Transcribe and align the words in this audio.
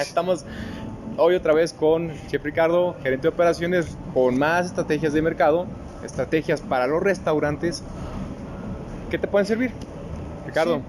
Estamos 0.00 0.44
hoy 1.16 1.34
otra 1.34 1.52
vez 1.52 1.72
con 1.72 2.12
Chef 2.28 2.44
Ricardo, 2.44 2.94
gerente 3.02 3.22
de 3.22 3.30
operaciones, 3.30 3.98
con 4.14 4.38
más 4.38 4.66
estrategias 4.66 5.12
de 5.12 5.22
mercado, 5.22 5.66
estrategias 6.04 6.60
para 6.60 6.86
los 6.86 7.02
restaurantes. 7.02 7.82
¿Qué 9.10 9.18
te 9.18 9.26
pueden 9.26 9.44
servir? 9.44 9.72
Ricardo, 10.46 10.82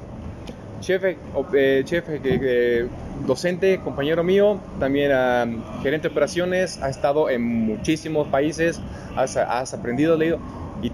chef, 0.79 1.03
eh, 1.05 1.17
eh, 1.55 1.81
chef 1.85 2.05
eh, 2.07 2.87
docente, 3.25 3.79
compañero 3.79 4.23
mío, 4.23 4.59
también 4.79 5.11
ah, 5.11 5.47
gerente 5.81 6.07
de 6.07 6.11
operaciones, 6.11 6.79
ha 6.83 6.89
estado 6.89 7.31
en 7.31 7.41
muchísimos 7.41 8.27
países, 8.27 8.79
has, 9.15 9.37
has 9.37 9.73
aprendido, 9.73 10.17
leído. 10.17 10.37
¿Y 10.83 10.91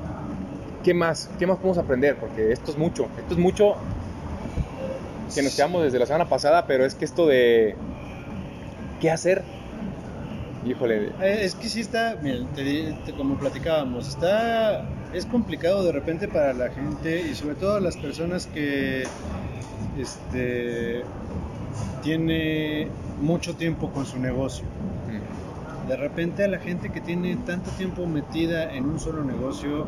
qué 0.86 0.94
más? 0.94 1.30
¿Qué 1.38 1.46
más 1.46 1.58
podemos 1.58 1.80
aprender? 1.80 2.16
Porque 2.16 2.54
esto 2.54 2.72
es 2.72 2.78
mucho, 2.78 3.10
esto 3.18 3.34
es 3.34 3.40
mucho 3.42 3.76
que 5.34 5.42
nos 5.42 5.54
quedamos 5.54 5.84
desde 5.84 6.00
la 6.00 6.06
semana 6.06 6.30
pasada, 6.30 6.66
pero 6.66 6.86
es 6.86 6.96
que 6.96 7.04
esto 7.04 7.28
de 7.28 7.76
qué 9.06 9.12
hacer, 9.12 9.44
híjole, 10.66 11.10
Eh, 11.22 11.42
Es 11.44 11.54
que 11.54 11.70
sí 11.70 11.80
está, 11.82 12.18
mira, 12.24 12.40
te 12.56 12.64
di- 12.64 12.92
te- 13.06 13.14
como 13.14 13.36
platicábamos, 13.36 14.08
está, 14.08 14.84
es 15.14 15.28
complicado 15.28 15.84
de 15.84 15.92
repente 15.92 16.28
para 16.28 16.54
la 16.54 16.70
gente 16.70 17.22
y 17.30 17.36
sobre 17.36 17.54
todo 17.54 17.80
las 17.80 17.98
personas 17.98 18.48
que 18.48 19.04
este, 20.00 21.04
tiene 22.02 22.88
mucho 23.22 23.54
tiempo 23.56 23.92
con 23.92 24.08
su 24.08 24.18
negocio. 24.20 24.66
De 25.88 25.96
repente 25.98 26.44
a 26.44 26.48
la 26.48 26.58
gente 26.58 26.90
que 26.92 27.00
tiene 27.00 27.36
tanto 27.36 27.70
tiempo 27.72 28.08
metida 28.08 28.74
en 28.74 28.86
un 28.86 29.00
solo 29.00 29.24
negocio, 29.24 29.86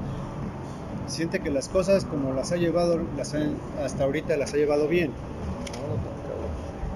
siente 1.07 1.39
que 1.39 1.49
las 1.49 1.69
cosas 1.69 2.05
como 2.05 2.33
las 2.33 2.51
ha 2.51 2.57
llevado, 2.57 2.99
las 3.17 3.33
ha- 3.33 3.83
hasta 3.83 4.03
ahorita 4.03 4.37
las 4.37 4.53
ha 4.53 4.57
llevado 4.57 4.87
bien. 4.87 5.09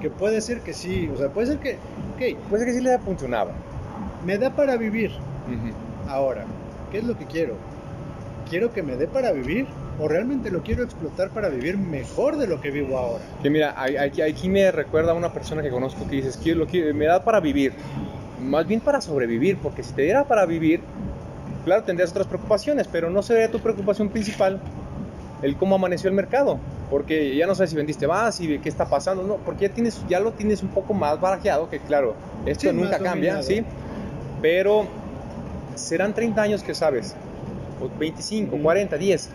Que 0.01 0.11
puede 0.11 0.41
ser 0.41 0.61
que 0.61 0.73
sí, 0.73 1.09
o 1.13 1.17
sea, 1.17 1.29
puede 1.29 1.47
ser 1.47 1.57
que, 1.59 1.77
ok, 2.29 2.37
Pues 2.49 2.61
es 2.61 2.67
que 2.67 2.73
sí 2.73 2.81
le 2.81 2.97
funcionaba. 2.99 3.51
me 4.25 4.37
da 4.37 4.49
para 4.51 4.77
vivir. 4.77 5.11
Ahora, 6.07 6.43
¿qué 6.91 6.99
es 6.99 7.03
lo 7.03 7.17
que 7.17 7.25
quiero? 7.25 7.55
¿Quiero 8.49 8.71
que 8.71 8.83
me 8.83 8.95
dé 8.97 9.07
para 9.07 9.31
vivir 9.31 9.65
o 9.99 10.07
realmente 10.07 10.51
lo 10.51 10.61
quiero 10.61 10.83
explotar 10.83 11.29
para 11.29 11.49
vivir 11.49 11.77
mejor 11.77 12.37
de 12.37 12.47
lo 12.47 12.59
que 12.61 12.69
vivo 12.69 12.97
ahora? 12.97 13.23
Que 13.41 13.49
mira, 13.49 13.73
aquí, 13.77 14.21
aquí 14.21 14.49
me 14.49 14.71
recuerda 14.71 15.11
a 15.11 15.15
una 15.15 15.31
persona 15.33 15.61
que 15.61 15.69
conozco 15.69 16.07
que 16.07 16.17
dices, 16.17 16.39
lo 16.55 16.67
quiero- 16.67 16.93
me 16.93 17.05
da 17.05 17.23
para 17.23 17.39
vivir, 17.39 17.73
más 18.41 18.67
bien 18.67 18.81
para 18.81 18.99
sobrevivir, 19.01 19.57
porque 19.57 19.83
si 19.83 19.93
te 19.93 20.01
diera 20.03 20.25
para 20.25 20.45
vivir, 20.45 20.81
claro, 21.65 21.83
tendrías 21.83 22.11
otras 22.11 22.27
preocupaciones, 22.27 22.87
pero 22.87 23.09
no 23.09 23.21
sería 23.23 23.49
tu 23.49 23.59
preocupación 23.59 24.09
principal 24.09 24.59
el 25.41 25.55
cómo 25.55 25.75
amaneció 25.75 26.09
el 26.09 26.15
mercado, 26.15 26.59
porque 26.91 27.35
ya 27.35 27.47
no 27.47 27.55
sabes 27.55 27.71
si 27.71 27.75
vendiste 27.77 28.05
más 28.07 28.39
y 28.41 28.59
qué 28.59 28.69
está 28.69 28.85
pasando, 28.85 29.23
no, 29.23 29.37
porque 29.37 29.67
ya, 29.69 29.73
tienes, 29.73 30.05
ya 30.07 30.19
lo 30.19 30.33
tienes 30.33 30.61
un 30.61 30.69
poco 30.69 30.93
más 30.93 31.19
barajeado, 31.19 31.69
que 31.69 31.79
claro, 31.79 32.13
esto 32.45 32.69
Sí, 32.69 32.75
nunca 32.75 32.99
cambia, 32.99 33.35
dominado. 33.37 33.43
¿sí? 33.43 33.63
Pero 34.41 34.85
serán 35.75 36.13
30 36.13 36.41
años 36.41 36.63
que 36.63 36.75
sabes, 36.75 37.15
o 37.81 37.89
25, 37.97 38.53
Ujú. 38.55 38.63
40, 38.63 38.97
10, 38.97 39.29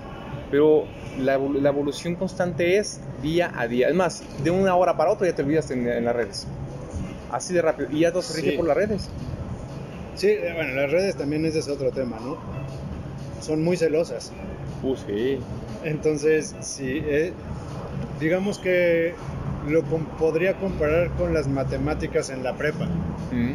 pero 0.50 0.84
la, 1.18 1.38
la 1.38 1.68
evolución 1.70 2.14
constante 2.14 2.77
es 2.77 3.00
día 3.22 3.50
a 3.56 3.66
día. 3.66 3.88
Es 3.88 3.94
más, 3.94 4.22
de 4.44 4.50
una 4.50 4.77
hora 4.77 4.96
para 4.96 5.10
otra 5.10 5.27
ya 5.27 5.34
te 5.34 5.42
olvidas 5.42 5.70
en, 5.70 5.88
en 5.88 6.04
las 6.04 6.14
redes. 6.14 6.46
Así 7.32 7.54
de 7.54 7.62
rápido. 7.62 7.88
Y 7.90 8.00
ya 8.00 8.12
todo 8.12 8.22
se 8.22 8.34
rige 8.36 8.50
Sí. 8.52 8.56
por 8.56 8.66
las 8.66 8.77
redes. 8.77 9.08
Sí, 10.14 10.28
eh, 10.28 10.52
bueno, 10.54 10.74
las 10.74 10.90
redes 10.92 11.16
también 11.16 11.44
ese 11.46 11.58
es 11.60 11.68
otro 11.68 11.90
tema, 11.90 12.18
¿no? 12.22 12.36
Son 13.47 13.62
muy 13.62 13.77
celosas. 13.77 14.33
Uh, 14.83 14.97
sí. 14.97 15.39
Entonces, 15.84 16.56
sí, 16.61 17.00
eh, 17.05 17.33
digamos 18.19 18.58
que 18.58 19.14
lo 19.69 19.83
com- 19.84 20.06
podría 20.19 20.55
comparar 20.55 21.11
con 21.12 21.33
las 21.33 21.47
matemáticas 21.47 22.30
en 22.30 22.42
la 22.42 22.55
prepa. 22.56 22.86
Mm. 23.30 23.52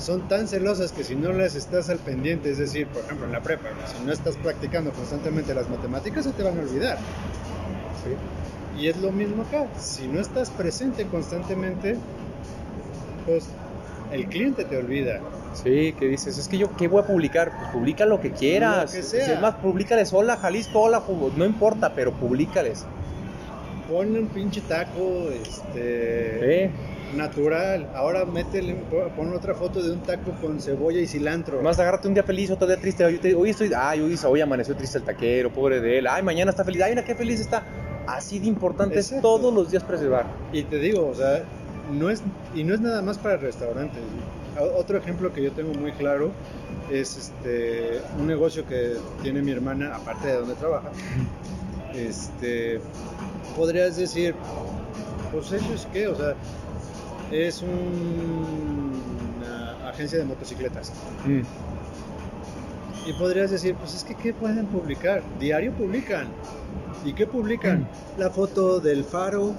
Son 0.00 0.26
tan 0.26 0.48
celosas 0.48 0.90
que 0.92 1.04
si 1.04 1.14
no 1.14 1.32
las 1.32 1.54
estás 1.54 1.90
al 1.90 1.98
pendiente, 1.98 2.50
es 2.50 2.58
decir, 2.58 2.86
por 2.86 3.04
ejemplo 3.04 3.26
en 3.26 3.32
la 3.32 3.40
prepa, 3.40 3.68
si 3.86 4.02
no 4.04 4.12
estás 4.12 4.36
practicando 4.36 4.90
constantemente 4.92 5.54
las 5.54 5.68
matemáticas, 5.68 6.24
se 6.24 6.32
te 6.32 6.42
van 6.42 6.58
a 6.58 6.62
olvidar. 6.62 6.98
Sí. 8.02 8.80
Y 8.80 8.88
es 8.88 8.96
lo 8.96 9.12
mismo 9.12 9.42
acá. 9.42 9.66
Si 9.78 10.08
no 10.08 10.18
estás 10.18 10.50
presente 10.50 11.06
constantemente, 11.06 11.96
pues 13.26 13.48
el 14.12 14.26
cliente 14.28 14.64
te 14.64 14.78
olvida. 14.78 15.20
Sí, 15.54 15.92
que 15.98 16.06
dices, 16.06 16.38
es 16.38 16.48
que 16.48 16.58
yo, 16.58 16.74
¿qué 16.76 16.88
voy 16.88 17.02
a 17.02 17.06
publicar? 17.06 17.52
Pues 17.56 17.70
publica 17.72 18.06
lo 18.06 18.20
que 18.20 18.30
quieras. 18.32 18.92
Lo 18.94 19.00
que 19.00 19.02
sea. 19.06 19.26
Si 19.26 19.32
Es 19.32 19.40
más, 19.40 19.54
públicales, 19.56 20.12
hola 20.12 20.36
Jalisco, 20.36 20.80
hola, 20.80 21.00
Ju- 21.00 21.32
no 21.36 21.44
importa, 21.44 21.94
pero 21.94 22.12
públicales. 22.12 22.84
Pon 23.88 24.16
un 24.16 24.26
pinche 24.28 24.60
taco, 24.62 25.28
este, 25.30 26.70
Sí. 26.70 27.16
natural. 27.16 27.88
Ahora 27.94 28.24
métele, 28.24 28.74
pon 29.16 29.34
otra 29.34 29.54
foto 29.54 29.82
de 29.82 29.92
un 29.92 30.00
taco 30.00 30.32
con 30.40 30.60
cebolla 30.60 31.00
y 31.00 31.06
cilantro. 31.06 31.60
Más 31.62 31.78
agárrate 31.78 32.08
un 32.08 32.14
día 32.14 32.22
feliz, 32.22 32.50
otro 32.50 32.66
día 32.66 32.78
triste. 32.78 33.04
Hoy, 33.04 33.18
te- 33.18 33.34
hoy 33.34 33.50
estoy, 33.50 33.70
ay, 33.76 34.00
hoy, 34.00 34.18
hoy 34.26 34.40
amaneció 34.40 34.74
triste 34.74 34.98
el 34.98 35.04
taquero, 35.04 35.50
pobre 35.52 35.80
de 35.80 35.98
él. 35.98 36.06
Ay, 36.06 36.22
mañana 36.22 36.50
está 36.50 36.64
feliz. 36.64 36.80
Ay, 36.82 36.92
mira 36.92 37.04
qué 37.04 37.14
feliz 37.14 37.40
está. 37.40 37.62
Así 38.06 38.38
de 38.38 38.46
importante 38.46 38.98
es 38.98 39.14
todos 39.20 39.52
los 39.52 39.70
días 39.70 39.84
preservar. 39.84 40.24
Y 40.52 40.62
te 40.62 40.78
digo, 40.78 41.06
o 41.08 41.14
sea, 41.14 41.42
no 41.92 42.08
es, 42.08 42.22
y 42.54 42.64
no 42.64 42.74
es 42.74 42.80
nada 42.80 43.02
más 43.02 43.18
para 43.18 43.36
restaurantes. 43.36 44.00
Otro 44.76 44.98
ejemplo 44.98 45.32
que 45.32 45.42
yo 45.42 45.52
tengo 45.52 45.72
muy 45.74 45.92
claro 45.92 46.30
es 46.90 47.16
este, 47.16 48.00
un 48.18 48.26
negocio 48.26 48.66
que 48.66 48.96
tiene 49.22 49.40
mi 49.42 49.50
hermana, 49.52 49.96
aparte 49.96 50.28
de 50.28 50.34
donde 50.34 50.54
trabaja. 50.54 50.90
Este, 51.94 52.80
podrías 53.56 53.96
decir, 53.96 54.34
pues 55.32 55.52
eso 55.52 55.72
es 55.74 55.86
qué, 55.92 56.08
o 56.08 56.14
sea, 56.16 56.34
es 57.30 57.62
un- 57.62 58.92
una 59.38 59.88
agencia 59.88 60.18
de 60.18 60.24
motocicletas. 60.24 60.92
Mm. 61.24 61.40
Y 63.08 63.12
podrías 63.14 63.50
decir, 63.50 63.74
pues 63.76 63.94
es 63.94 64.04
que 64.04 64.14
¿qué 64.14 64.32
pueden 64.32 64.66
publicar? 64.66 65.22
Diario 65.40 65.72
publican. 65.72 66.28
¿Y 67.04 67.14
qué 67.14 67.26
publican? 67.26 67.88
La 68.16 68.30
foto 68.30 68.78
del 68.80 69.02
faro, 69.04 69.54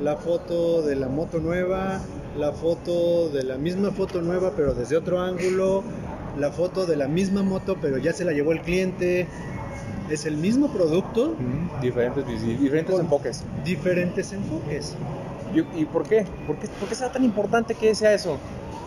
la 0.00 0.16
foto 0.16 0.80
de 0.82 0.96
la 0.96 1.08
moto 1.08 1.40
nueva, 1.40 2.00
la 2.36 2.52
foto 2.52 3.28
de 3.30 3.42
la 3.44 3.58
misma 3.58 3.90
foto 3.90 4.20
nueva 4.22 4.52
pero 4.56 4.74
desde 4.74 4.96
otro 4.96 5.20
ángulo, 5.20 5.82
la 6.38 6.50
foto 6.50 6.86
de 6.86 6.96
la 6.96 7.08
misma 7.08 7.42
moto 7.42 7.76
pero 7.80 7.98
ya 7.98 8.12
se 8.12 8.24
la 8.24 8.32
llevó 8.32 8.52
el 8.52 8.60
cliente. 8.62 9.26
Es 10.10 10.26
el 10.26 10.36
mismo 10.36 10.72
producto, 10.72 11.36
Mm, 11.38 11.80
Diferentes, 11.80 12.26
diferentes 12.26 12.92
Con- 12.94 13.04
enfoques. 13.04 13.44
diferentes 13.64 14.32
enfoques. 14.32 14.94
¿Y, 15.54 15.60
y 15.82 15.84
por 15.84 16.06
qué? 16.08 16.26
¿Por 16.48 16.56
qué? 16.58 16.66
¿Por 16.68 16.88
qué 16.88 16.94
será 16.96 17.12
tan 17.12 17.22
importante 17.24 17.74
que 17.74 17.94
sea 17.94 18.12
eso? 18.12 18.38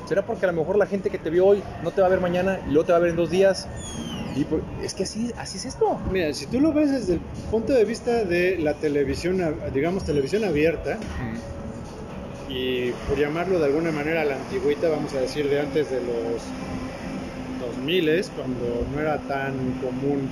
¿Será 0.07 0.25
porque 0.25 0.45
a 0.45 0.51
lo 0.51 0.57
mejor 0.59 0.75
la 0.77 0.85
gente 0.85 1.09
que 1.09 1.17
te 1.17 1.29
vio 1.29 1.45
hoy 1.45 1.63
no 1.81 1.91
te 1.91 2.01
va 2.01 2.07
a 2.07 2.09
ver 2.09 2.19
mañana 2.19 2.59
y 2.67 2.71
luego 2.71 2.85
te 2.85 2.91
va 2.91 2.97
a 2.97 3.01
ver 3.01 3.11
en 3.11 3.15
dos 3.15 3.29
días? 3.29 3.67
Y 4.35 4.43
por- 4.43 4.63
es 4.83 4.93
que 4.93 5.03
así, 5.03 5.31
así 5.37 5.57
es 5.59 5.65
esto. 5.65 5.97
Mira, 6.11 6.33
si 6.33 6.45
tú 6.47 6.59
lo 6.59 6.73
ves 6.73 6.91
desde 6.91 7.13
el 7.13 7.19
punto 7.49 7.71
de 7.71 7.85
vista 7.85 8.25
de 8.25 8.57
la 8.57 8.73
televisión, 8.73 9.41
digamos 9.73 10.03
televisión 10.03 10.43
abierta, 10.43 10.97
y 12.53 12.91
por 13.09 13.17
llamarlo 13.17 13.57
de 13.59 13.65
alguna 13.65 13.91
manera 13.91 14.23
la 14.23 14.35
antigüita, 14.35 14.87
vamos 14.89 15.13
a 15.15 15.19
decir 15.21 15.49
de 15.49 15.59
antes 15.59 15.89
de 15.89 15.97
los 16.01 16.41
2000, 17.59 18.23
cuando 18.35 18.85
no 18.93 18.99
era 19.01 19.17
tan 19.19 19.53
común 19.81 20.29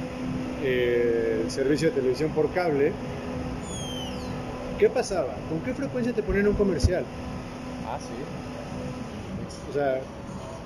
eh, 0.63 1.41
el 1.43 1.49
servicio 1.51 1.89
de 1.89 1.95
televisión 1.95 2.29
por 2.31 2.51
cable, 2.51 2.91
¿qué 4.77 4.87
pasaba? 4.89 5.35
¿Con 5.49 5.59
qué 5.61 5.73
frecuencia 5.73 6.13
te 6.13 6.21
ponían 6.21 6.47
un 6.47 6.53
comercial? 6.53 7.03
Ah, 7.87 7.97
sí. 7.99 8.13
O 9.69 9.73
sea, 9.73 10.01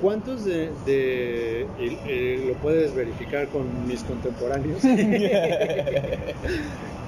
¿cuántos 0.02 0.44
de, 0.46 0.72
de- 0.86 1.68
y- 1.80 1.98
y 2.12 2.48
lo 2.48 2.54
puedes 2.56 2.94
verificar 2.94 3.48
con 3.48 3.64
mis 3.88 4.04
contemporáneos? 4.04 4.82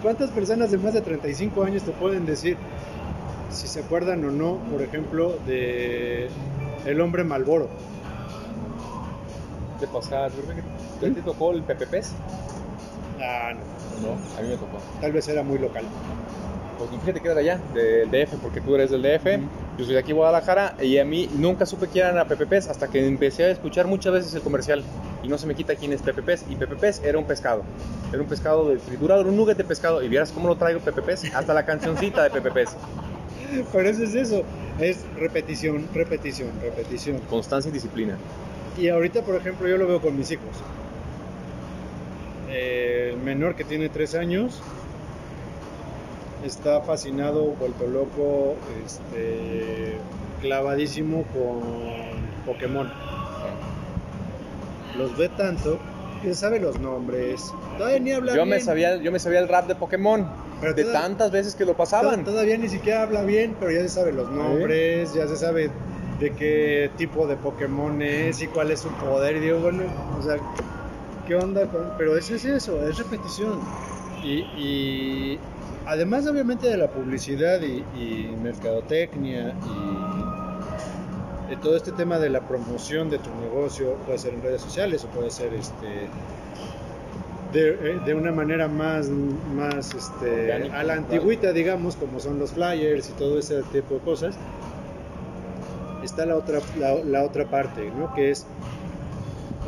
¿Cuántas 0.01 0.29
personas 0.31 0.71
de 0.71 0.77
más 0.77 0.93
de 0.93 1.01
35 1.01 1.63
años 1.63 1.83
te 1.83 1.91
pueden 1.91 2.25
decir 2.25 2.55
si 3.49 3.67
se 3.67 3.79
acuerdan 3.81 4.23
o 4.25 4.31
no, 4.31 4.55
por 4.71 4.81
ejemplo, 4.81 5.37
de 5.45 6.29
El 6.85 7.01
hombre 7.01 7.23
Malboro? 7.23 7.69
¿Qué 9.79 9.87
pasa? 9.87 10.27
¿Te, 10.99 11.11
te 11.11 11.21
tocó 11.21 11.51
el 11.51 11.61
PPPs? 11.63 12.13
Ah, 13.21 13.53
no, 14.01 14.07
No, 14.07 14.13
a 14.37 14.41
mí 14.41 14.49
me 14.49 14.55
tocó. 14.57 14.79
tal 15.01 15.11
vez 15.11 15.27
era 15.27 15.43
muy 15.43 15.59
local. 15.59 15.85
Pues 16.77 16.89
fíjate 17.01 17.19
que 17.21 17.27
era 17.27 17.35
de 17.35 17.41
allá, 17.41 17.59
del 17.73 18.11
DF, 18.11 18.35
porque 18.39 18.61
tú 18.61 18.75
eres 18.75 18.91
del 18.91 19.01
DF, 19.01 19.25
Ujú. 19.37 19.47
yo 19.79 19.85
soy 19.85 19.93
de 19.95 19.99
aquí 19.99 20.11
Guadalajara, 20.11 20.75
y 20.79 20.99
a 20.99 21.05
mí 21.05 21.27
nunca 21.35 21.65
supe 21.65 21.87
que 21.87 21.99
eran 21.99 22.19
a 22.19 22.25
PPPs 22.25 22.67
hasta 22.67 22.87
que 22.87 23.07
empecé 23.07 23.45
a 23.45 23.49
escuchar 23.49 23.87
muchas 23.87 24.13
veces 24.13 24.33
el 24.35 24.41
comercial, 24.43 24.83
y 25.23 25.27
no 25.27 25.39
se 25.39 25.47
me 25.47 25.55
quita 25.55 25.75
quién 25.75 25.91
es 25.93 26.03
PPPs, 26.03 26.45
y 26.49 26.55
PPPs 26.55 27.01
era 27.03 27.17
un 27.17 27.25
pescado, 27.25 27.63
era 28.13 28.21
un 28.21 28.27
pescado 28.27 28.69
de 28.69 28.77
triturado, 28.77 29.21
era 29.21 29.29
un 29.31 29.37
nugget 29.37 29.57
de 29.57 29.63
pescado, 29.63 30.03
y 30.03 30.07
vieras 30.07 30.31
cómo 30.31 30.47
lo 30.47 30.55
traigo 30.55 30.79
PPPs, 30.79 31.33
hasta 31.33 31.51
la 31.55 31.65
cancioncita 31.65 32.23
de 32.23 32.29
PPPs, 32.29 32.75
Por 33.71 33.85
eso 33.85 34.03
es 34.03 34.15
eso, 34.15 34.43
es 34.79 35.05
repetición, 35.17 35.87
repetición, 35.93 36.49
repetición. 36.61 37.19
constancia 37.29 37.69
y 37.69 37.73
disciplina. 37.73 38.17
Y 38.77 38.89
ahorita, 38.89 39.21
por 39.23 39.35
ejemplo, 39.35 39.67
yo 39.67 39.77
lo 39.77 39.87
veo 39.87 40.01
con 40.01 40.15
mis 40.17 40.29
hijos. 40.31 40.45
El 42.49 43.17
menor 43.17 43.55
que 43.55 43.63
tiene 43.63 43.89
3 43.89 44.15
años 44.15 44.61
está 46.45 46.81
fascinado, 46.81 47.45
vuelto 47.59 47.87
loco, 47.87 48.55
este, 48.85 49.97
clavadísimo 50.41 51.23
con 51.33 51.61
Pokémon. 52.45 52.91
Los 54.97 55.17
ve 55.17 55.29
tanto 55.29 55.79
que 56.21 56.33
sabe 56.33 56.59
los 56.59 56.79
nombres. 56.79 57.51
Todavía 57.77 57.99
ni 57.99 58.11
habla 58.11 58.31
Yo 58.33 58.43
bien. 58.43 58.49
me 58.49 58.59
sabía, 58.59 58.97
yo 58.97 59.11
me 59.11 59.19
sabía 59.19 59.39
el 59.39 59.47
rap 59.47 59.67
de 59.67 59.75
Pokémon. 59.75 60.27
Pero 60.61 60.73
de 60.73 60.83
toda- 60.83 61.01
tantas 61.01 61.31
veces 61.31 61.55
que 61.55 61.65
lo 61.65 61.75
pasaban. 61.75 62.23
Todavía 62.23 62.57
ni 62.57 62.67
siquiera 62.69 63.03
habla 63.03 63.21
bien, 63.23 63.55
pero 63.59 63.71
ya 63.71 63.81
se 63.81 63.89
sabe 63.89 64.11
los 64.13 64.29
nombres, 64.29 65.13
ya 65.13 65.27
se 65.27 65.35
sabe 65.37 65.69
de 66.19 66.31
qué 66.33 66.89
tipo 66.97 67.27
de 67.27 67.35
Pokémon 67.37 68.01
es 68.01 68.41
y 68.41 68.47
cuál 68.47 68.71
es 68.71 68.79
su 68.79 68.89
poder. 68.89 69.35
Y 69.37 69.39
digo, 69.41 69.59
bueno, 69.59 69.83
o 70.19 70.21
sea, 70.23 70.37
¿qué 71.27 71.35
onda? 71.35 71.67
Pero 71.97 72.17
eso 72.17 72.33
es 72.35 72.43
eso, 72.45 72.87
es 72.87 72.97
repetición. 72.97 73.59
Y, 74.23 74.39
y 74.59 75.39
además, 75.85 76.25
obviamente, 76.25 76.67
de 76.67 76.77
la 76.77 76.87
publicidad 76.89 77.61
y, 77.61 77.83
y 77.95 78.35
mercadotecnia 78.41 79.53
y, 81.49 81.53
y 81.53 81.55
todo 81.57 81.77
este 81.77 81.91
tema 81.91 82.17
de 82.17 82.29
la 82.31 82.41
promoción 82.41 83.11
de 83.11 83.19
tu 83.19 83.29
negocio, 83.41 83.93
puede 84.05 84.17
ser 84.17 84.33
en 84.33 84.41
redes 84.41 84.61
sociales 84.61 85.03
o 85.05 85.07
puede 85.09 85.29
ser 85.29 85.53
este. 85.53 86.07
De, 87.53 87.69
eh, 87.69 87.99
de 88.05 88.13
una 88.13 88.31
manera 88.31 88.67
más, 88.67 89.07
más 89.09 89.93
este, 89.95 90.51
a 90.51 90.83
la 90.83 90.93
antigüita, 90.95 91.53
digamos, 91.53 91.95
como 91.95 92.19
son 92.19 92.39
los 92.39 92.51
flyers 92.51 93.09
y 93.09 93.13
todo 93.13 93.39
ese 93.39 93.63
tipo 93.71 93.95
de 93.95 93.99
cosas, 94.01 94.35
está 96.03 96.25
la 96.25 96.35
otra, 96.35 96.59
la, 96.77 96.95
la 96.95 97.23
otra 97.23 97.45
parte, 97.45 97.89
¿no? 97.97 98.13
Que 98.13 98.31
es 98.31 98.45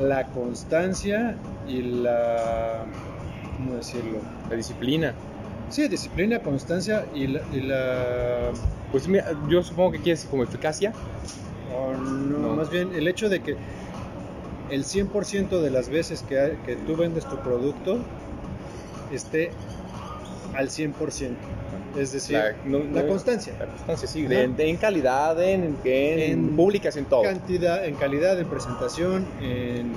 la 0.01 0.25
constancia 0.27 1.35
y 1.67 1.81
la, 1.81 2.83
¿cómo 3.57 3.75
decirlo? 3.75 4.19
La 4.49 4.55
disciplina. 4.57 5.13
Sí, 5.69 5.87
disciplina, 5.87 6.39
constancia 6.39 7.05
y 7.13 7.27
la, 7.27 7.41
y 7.53 7.61
la 7.61 8.51
Pues 8.91 9.07
mira, 9.07 9.25
yo 9.47 9.61
supongo 9.63 9.91
que 9.93 9.99
quieres 9.99 10.25
como 10.29 10.43
eficacia. 10.43 10.93
o 11.73 11.93
no, 11.95 12.39
No. 12.39 12.55
más 12.55 12.69
bien 12.69 12.89
el 12.93 13.07
hecho 13.07 13.29
de 13.29 13.41
que 13.41 13.55
el 14.69 14.83
100% 14.85 15.61
de 15.61 15.69
las 15.71 15.89
veces 15.89 16.23
que, 16.27 16.57
que 16.65 16.75
tú 16.75 16.95
vendes 16.95 17.25
tu 17.25 17.37
producto 17.37 17.99
esté 19.11 19.51
al 20.55 20.69
100%. 20.69 20.93
Es 21.97 22.11
decir, 22.11 22.37
La- 22.37 22.53
no- 22.65 22.79
la 22.79 23.01
no- 23.01 23.07
constancia. 23.07 23.53
La 23.59 23.65
constancia, 23.65 24.07
sí. 24.07 24.25
Ajá. 24.25 24.29
de- 24.35 24.47
de- 24.49 24.69
en 24.69 24.77
calidad, 24.77 25.41
en, 25.41 25.75
en, 25.83 26.19
En 26.19 26.55
públicas, 26.55 26.95
en 26.97 27.05
todo. 27.05 27.23
Cantidad, 27.23 27.83
en 27.85 27.95
calidad, 27.95 28.39
en 28.39 28.47
presentación, 28.47 29.25
en 29.41 29.91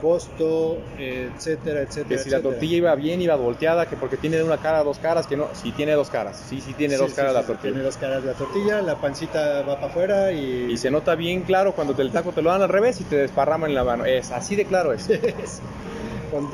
costo, 0.00 0.78
etcétera, 0.98 1.80
etcétera. 1.82 2.08
Que 2.08 2.18
si 2.18 2.30
la 2.30 2.40
tortilla 2.40 2.76
iba 2.76 2.94
bien, 2.94 3.20
iba 3.20 3.34
volteada, 3.36 3.86
que 3.86 3.96
porque 3.96 4.16
tiene 4.16 4.42
una 4.42 4.58
cara, 4.58 4.82
dos 4.82 4.98
caras, 4.98 5.26
que 5.26 5.36
no. 5.36 5.48
Sí 5.54 5.72
tiene 5.72 5.92
dos 5.92 6.10
caras. 6.10 6.42
Sí, 6.48 6.60
sí 6.60 6.72
tiene 6.74 6.94
Sí, 6.94 7.00
dos 7.00 7.10
sí, 7.10 7.16
caras 7.16 7.34
la 7.34 7.42
tortilla. 7.42 7.72
Tiene 7.72 7.84
dos 7.84 7.96
caras 7.96 8.24
la 8.24 8.32
tortilla, 8.32 8.82
la 8.82 8.96
pancita 8.96 9.62
va 9.62 9.76
para 9.76 9.86
afuera 9.86 10.32
y... 10.32 10.68
Y 10.72 10.76
se 10.76 10.90
nota 10.90 11.14
bien 11.14 11.42
claro 11.42 11.72
cuando 11.72 11.94
te- 11.94 12.02
el 12.02 12.10
taco 12.12 12.32
te 12.32 12.42
lo 12.42 12.50
dan 12.50 12.62
al 12.62 12.68
revés 12.68 13.00
y 13.00 13.04
te 13.04 13.16
desparraman 13.16 13.70
en 13.70 13.74
la 13.76 13.84
mano. 13.84 14.04
Es 14.04 14.30
así 14.30 14.56
de 14.56 14.64
claro 14.64 14.92
es. 14.92 15.08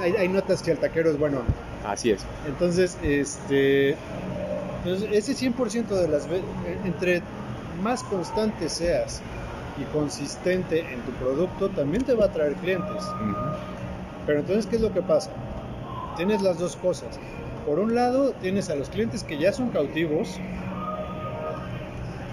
Hay, 0.00 0.12
hay 0.16 0.28
notas 0.28 0.62
que 0.62 0.70
el 0.70 0.78
taquero 0.78 1.10
es 1.10 1.18
bueno. 1.18 1.38
Así 1.84 2.10
es. 2.12 2.20
Entonces, 2.46 2.96
este, 3.02 3.96
pues, 4.84 5.02
ese 5.10 5.34
100% 5.34 5.88
de 5.88 6.08
las 6.08 6.28
veces, 6.28 6.44
entre 6.84 7.22
más 7.82 8.04
constante 8.04 8.68
seas 8.68 9.22
y 9.82 9.93
consistente 9.93 10.81
en 10.81 11.00
tu 11.02 11.12
producto, 11.12 11.69
también 11.70 12.05
te 12.05 12.14
va 12.14 12.26
a 12.26 12.32
traer 12.32 12.55
clientes. 12.55 13.02
Pero 14.26 14.40
entonces, 14.40 14.67
¿qué 14.67 14.76
es 14.76 14.82
lo 14.82 14.93
que 14.93 15.02
pasa? 15.02 15.31
Tienes 16.17 16.43
las 16.43 16.58
dos 16.58 16.76
cosas. 16.76 17.19
Por 17.67 17.79
un 17.79 17.94
lado, 17.94 18.32
tienes 18.40 18.70
a 18.70 18.75
los 18.75 18.88
clientes 18.88 19.25
que 19.25 19.38
ya 19.38 19.52
son 19.52 19.70
cautivos, 19.70 20.38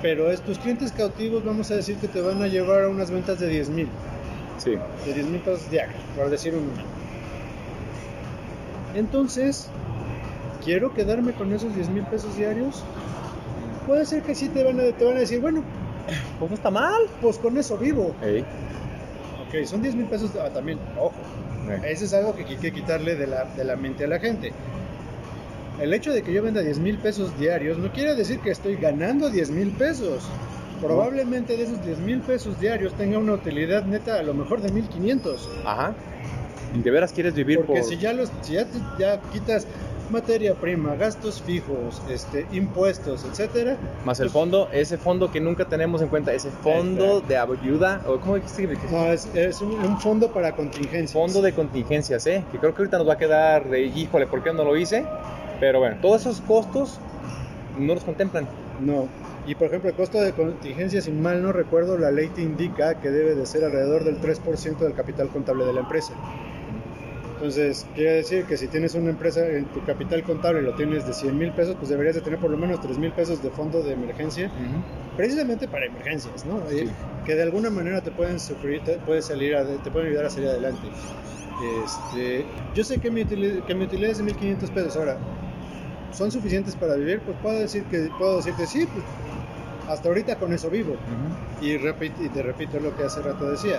pero 0.01 0.31
estos 0.31 0.59
clientes 0.59 0.91
cautivos, 0.91 1.43
vamos 1.43 1.69
a 1.71 1.75
decir 1.75 1.97
que 1.97 2.07
te 2.07 2.21
van 2.21 2.41
a 2.41 2.47
llevar 2.47 2.83
a 2.83 2.89
unas 2.89 3.11
ventas 3.11 3.39
de 3.39 3.47
10 3.47 3.69
mil, 3.69 3.87
Sí. 4.57 4.75
de 5.05 5.13
10 5.13 5.27
mil 5.27 5.41
pesos 5.41 5.69
diarios, 5.69 5.99
por 6.15 6.29
decir 6.29 6.53
un 6.53 6.67
número. 6.67 6.83
Entonces, 8.95 9.67
¿quiero 10.63 10.93
quedarme 10.93 11.33
con 11.33 11.53
esos 11.53 11.75
10 11.75 11.89
mil 11.89 12.03
pesos 12.05 12.35
diarios? 12.37 12.83
Puede 13.85 14.05
ser 14.05 14.23
que 14.23 14.35
sí 14.35 14.49
te 14.49 14.63
van, 14.63 14.79
a, 14.79 14.83
te 14.83 15.03
van 15.05 15.17
a 15.17 15.19
decir, 15.19 15.39
bueno, 15.41 15.63
Pues 16.39 16.51
no 16.51 16.55
está 16.55 16.71
mal. 16.71 17.01
pues 17.21 17.37
con 17.37 17.57
eso 17.57 17.77
vivo. 17.77 18.13
Ey. 18.21 18.45
Ok, 19.47 19.65
son 19.65 19.81
10 19.81 19.95
mil 19.95 20.05
pesos 20.05 20.31
ah, 20.35 20.49
también, 20.49 20.79
ojo. 20.97 21.13
Ey. 21.69 21.91
Eso 21.91 22.05
es 22.05 22.13
algo 22.13 22.35
que 22.35 22.43
hay 22.43 22.57
que 22.57 22.71
quitarle 22.71 23.15
de 23.15 23.27
la, 23.27 23.45
de 23.45 23.63
la 23.63 23.75
mente 23.75 24.05
a 24.05 24.07
la 24.07 24.19
gente. 24.19 24.51
El 25.81 25.93
hecho 25.93 26.11
de 26.11 26.23
que 26.23 26.33
yo 26.33 26.43
venda 26.43 26.61
10 26.61 26.79
mil 26.79 26.97
pesos 26.97 27.37
diarios 27.39 27.77
no 27.77 27.91
quiere 27.91 28.13
decir 28.15 28.39
que 28.39 28.51
estoy 28.51 28.75
ganando 28.75 29.29
10 29.29 29.51
mil 29.51 29.71
pesos. 29.71 30.23
Probablemente 30.81 31.57
de 31.57 31.63
esos 31.63 31.83
10 31.85 31.99
mil 31.99 32.19
pesos 32.21 32.59
diarios 32.59 32.93
tenga 32.93 33.17
una 33.17 33.33
utilidad 33.33 33.83
neta 33.83 34.19
a 34.19 34.23
lo 34.23 34.33
mejor 34.33 34.61
de 34.61 34.71
1500. 34.71 35.49
Ajá. 35.65 35.93
¿Y 36.73 36.81
de 36.81 36.91
veras 36.91 37.11
quieres 37.13 37.33
vivir 37.33 37.57
Porque 37.57 37.81
por.? 37.81 37.89
si 37.89 37.97
ya 37.97 38.13
los 38.13 38.29
si 38.41 38.53
ya, 38.53 38.65
ya 38.97 39.19
quitas 39.33 39.65
materia 40.11 40.53
prima, 40.55 40.95
gastos 40.95 41.41
fijos, 41.41 42.01
este, 42.09 42.45
impuestos, 42.51 43.25
etcétera, 43.25 43.77
Más 44.05 44.19
el 44.19 44.29
fondo, 44.29 44.69
ese 44.71 44.97
fondo 44.97 45.31
que 45.31 45.39
nunca 45.39 45.65
tenemos 45.65 46.01
en 46.01 46.07
cuenta, 46.07 46.33
ese 46.33 46.49
fondo 46.49 47.21
de 47.21 47.37
ayuda, 47.37 48.01
o 48.07 48.17
¿cómo 48.19 48.35
que- 48.35 48.41
no, 48.91 49.05
es, 49.11 49.27
es 49.33 49.61
un, 49.61 49.71
un 49.73 49.99
fondo 49.99 50.31
para 50.31 50.55
contingencias. 50.55 51.13
Fondo 51.13 51.41
de 51.41 51.53
contingencias, 51.53 52.25
¿eh? 52.27 52.43
Que 52.51 52.57
creo 52.57 52.73
que 52.73 52.81
ahorita 52.81 52.97
nos 52.97 53.07
va 53.07 53.13
a 53.13 53.17
quedar 53.17 53.69
de, 53.69 53.81
híjole, 53.81 54.27
¿por 54.27 54.43
qué 54.43 54.53
no 54.53 54.63
lo 54.63 54.75
hice? 54.77 55.05
Pero 55.59 55.79
bueno, 55.79 55.97
todos 56.01 56.21
esos 56.21 56.41
costos 56.41 56.99
no 57.77 57.93
los 57.93 58.03
contemplan. 58.03 58.47
No. 58.79 59.07
Y 59.47 59.55
por 59.55 59.67
ejemplo, 59.67 59.89
el 59.89 59.95
costo 59.95 60.21
de 60.21 60.31
contingencia, 60.33 61.01
si 61.01 61.11
mal 61.11 61.41
no 61.41 61.51
recuerdo, 61.51 61.97
la 61.97 62.11
ley 62.11 62.27
te 62.27 62.41
indica 62.41 62.99
que 62.99 63.09
debe 63.09 63.35
de 63.35 63.45
ser 63.45 63.63
alrededor 63.63 64.03
del 64.03 64.21
3% 64.21 64.77
del 64.77 64.93
capital 64.93 65.29
contable 65.29 65.65
de 65.65 65.73
la 65.73 65.79
empresa. 65.81 66.13
Entonces, 67.39 67.87
quiere 67.95 68.15
decir 68.15 68.43
que 68.43 68.57
si 68.57 68.67
tienes 68.67 68.95
una 68.95 69.11
empresa 69.11 69.47
en 69.47 69.63
tu 69.67 69.81
capital 69.85 70.23
contable 70.23 70.59
y 70.59 70.63
lo 70.65 70.75
tienes 70.75 71.07
de 71.07 71.13
100 71.13 71.37
mil 71.37 71.53
pesos, 71.53 71.75
pues 71.77 71.87
deberías 71.89 72.15
de 72.15 72.21
tener 72.21 72.37
por 72.37 72.51
lo 72.51 72.57
menos 72.57 72.81
3 72.81 72.97
mil 72.97 73.13
pesos 73.13 73.41
de 73.41 73.49
fondo 73.49 73.81
de 73.81 73.93
emergencia, 73.93 74.51
precisamente 75.15 75.67
para 75.69 75.85
emergencias, 75.85 76.45
¿no? 76.45 76.61
Sí. 76.69 76.89
Que 77.25 77.35
de 77.35 77.43
alguna 77.43 77.69
manera 77.69 78.01
te 78.01 78.11
pueden 78.11 78.41
sufrir, 78.41 78.81
te, 78.83 78.97
puedes 78.97 79.23
salir, 79.25 79.53
ade- 79.55 79.81
te 79.81 79.89
pueden 79.89 80.09
ayudar 80.09 80.25
a 80.25 80.29
salir 80.29 80.49
adelante. 80.49 80.81
Este, 81.85 82.45
yo 82.75 82.83
sé 82.83 82.99
que 82.99 83.09
mi, 83.09 83.21
utili- 83.23 83.63
que 83.63 83.73
mi 83.73 83.85
utilidad 83.85 84.11
es 84.11 84.17
de 84.17 84.23
1500 84.25 84.69
pesos 84.71 84.97
ahora. 84.97 85.17
¿Son 86.11 86.31
suficientes 86.31 86.75
para 86.75 86.95
vivir? 86.95 87.21
Pues 87.21 87.37
puedo 87.41 87.57
decir 87.59 87.83
que 87.83 88.09
puedo 88.17 88.37
decirte 88.37 88.65
sí, 88.67 88.85
pues 88.85 89.05
hasta 89.87 90.09
ahorita 90.09 90.35
con 90.35 90.51
eso 90.51 90.69
vivo. 90.69 90.95
Y, 91.61 91.77
repito, 91.77 92.21
y 92.21 92.27
te 92.29 92.41
repito 92.43 92.79
lo 92.81 92.95
que 92.97 93.03
hace 93.03 93.21
rato 93.21 93.49
decía. 93.49 93.77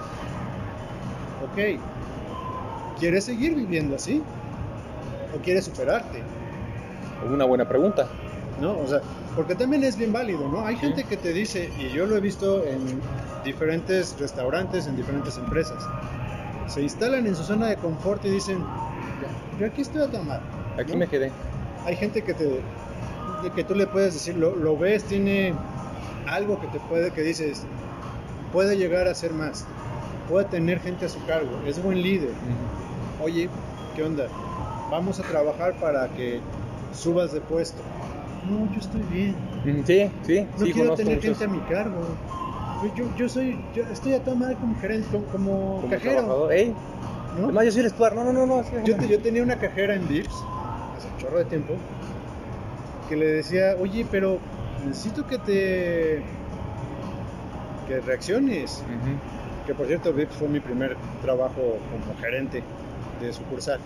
Ok, 1.42 1.80
¿quieres 3.00 3.25
seguir 3.25 3.54
viviendo 3.57 3.97
así? 3.97 4.23
¿O 5.35 5.42
quieres 5.42 5.64
superarte? 5.64 6.23
Una 7.28 7.45
buena 7.45 7.69
pregunta. 7.69 8.07
¿No? 8.61 8.78
O 8.78 8.87
sea, 8.87 9.00
porque 9.35 9.54
también 9.54 9.83
es 9.85 9.97
bien 9.97 10.12
válido, 10.12 10.47
¿no? 10.49 10.66
Hay 10.66 10.76
gente 10.76 11.04
que 11.04 11.16
te 11.16 11.33
dice, 11.33 11.71
y 11.78 11.88
yo 11.88 12.04
lo 12.04 12.16
he 12.16 12.21
visto 12.21 12.62
en 12.64 13.00
diferentes 13.42 14.16
restaurantes, 14.21 14.87
en 14.87 14.97
diferentes 14.97 15.38
empresas, 15.38 15.83
se 16.66 16.83
instalan 16.83 17.26
en 17.26 17.35
su 17.35 17.42
zona 17.42 17.69
de 17.69 17.76
confort 17.76 18.23
y 18.26 18.30
dicen, 18.30 18.59
yo 19.59 19.66
aquí 19.66 19.80
estoy 19.80 20.02
a 20.02 20.09
tomar. 20.09 20.42
Aquí 20.78 20.92
¿no? 20.92 20.99
me 20.99 21.09
quedé. 21.09 21.33
hay 21.87 21.97
gente 21.97 22.23
que 22.23 22.35
te 22.35 22.61
que 23.54 23.64
tú 23.64 23.75
le 23.75 23.87
puedes 23.87 24.12
decir 24.12 24.37
lo, 24.37 24.54
lo 24.54 24.76
ves 24.76 25.04
tiene 25.04 25.54
algo 26.26 26.61
que 26.61 26.66
te 26.66 26.78
puede 26.78 27.11
que 27.11 27.23
dices 27.23 27.64
puede 28.52 28.76
llegar 28.76 29.09
a 29.09 29.14
ser 29.14 29.33
más 29.33 29.64
puede 30.28 30.45
tener 30.45 30.78
gente 30.80 31.07
a 31.07 31.09
su 31.09 31.25
cargo 31.25 31.50
es 31.66 31.83
buen 31.83 32.02
líder 32.02 32.33
oye 33.22 33.48
qué 33.96 34.02
onda 34.02 34.26
vamos 34.90 35.18
a 35.20 35.22
trabajar 35.22 35.74
para 35.74 36.08
que 36.08 36.40
subas 36.92 37.32
de 37.32 37.40
puesto 37.40 37.80
no 38.48 38.72
yo 38.72 38.80
estoy 38.80 39.02
bien 39.02 39.34
Sí, 39.86 40.10
sí, 40.24 40.46
no 40.58 40.64
sí, 40.66 40.72
quiero 40.72 40.94
tener 40.94 41.16
muchos. 41.16 41.38
gente 41.38 41.44
a 41.44 41.48
mi 41.48 41.60
cargo 41.68 42.00
yo, 42.82 42.94
yo, 42.94 43.16
yo 43.16 43.28
soy 43.28 43.58
yo 43.74 43.82
estoy 43.92 44.14
a 44.14 44.20
tomar 44.24 44.56
como 44.56 44.74
gerente 44.80 45.08
como, 45.32 45.78
como 45.80 45.88
cajero 45.90 46.22
¿no? 47.36 47.44
además 47.44 47.64
yo 47.66 47.72
soy 47.72 47.82
el 47.82 47.90
Stuart. 47.90 48.14
No, 48.14 48.24
no, 48.24 48.32
no, 48.32 48.44
no. 48.46 48.64
sí, 48.64 48.70
Yo, 48.84 48.96
te- 48.96 49.06
yo 49.06 49.20
tenía 49.20 49.42
una 49.42 49.56
cajera 49.56 49.94
en 49.94 50.08
Vips 50.08 50.34
hace 50.96 51.08
un 51.08 51.16
chorro 51.18 51.38
de 51.38 51.44
tiempo 51.44 51.74
que 53.08 53.16
le 53.16 53.26
decía, 53.26 53.76
oye, 53.80 54.04
pero 54.10 54.38
necesito 54.86 55.26
que 55.26 55.38
te 55.38 56.22
que 57.86 58.00
reacciones. 58.00 58.82
Que 59.66 59.74
por 59.74 59.86
cierto, 59.86 60.12
Vips 60.12 60.34
fue 60.36 60.48
mi 60.48 60.58
primer 60.60 60.96
trabajo 61.22 61.78
como 61.90 62.18
gerente 62.20 62.62
de 63.20 63.32
sucursal. 63.32 63.80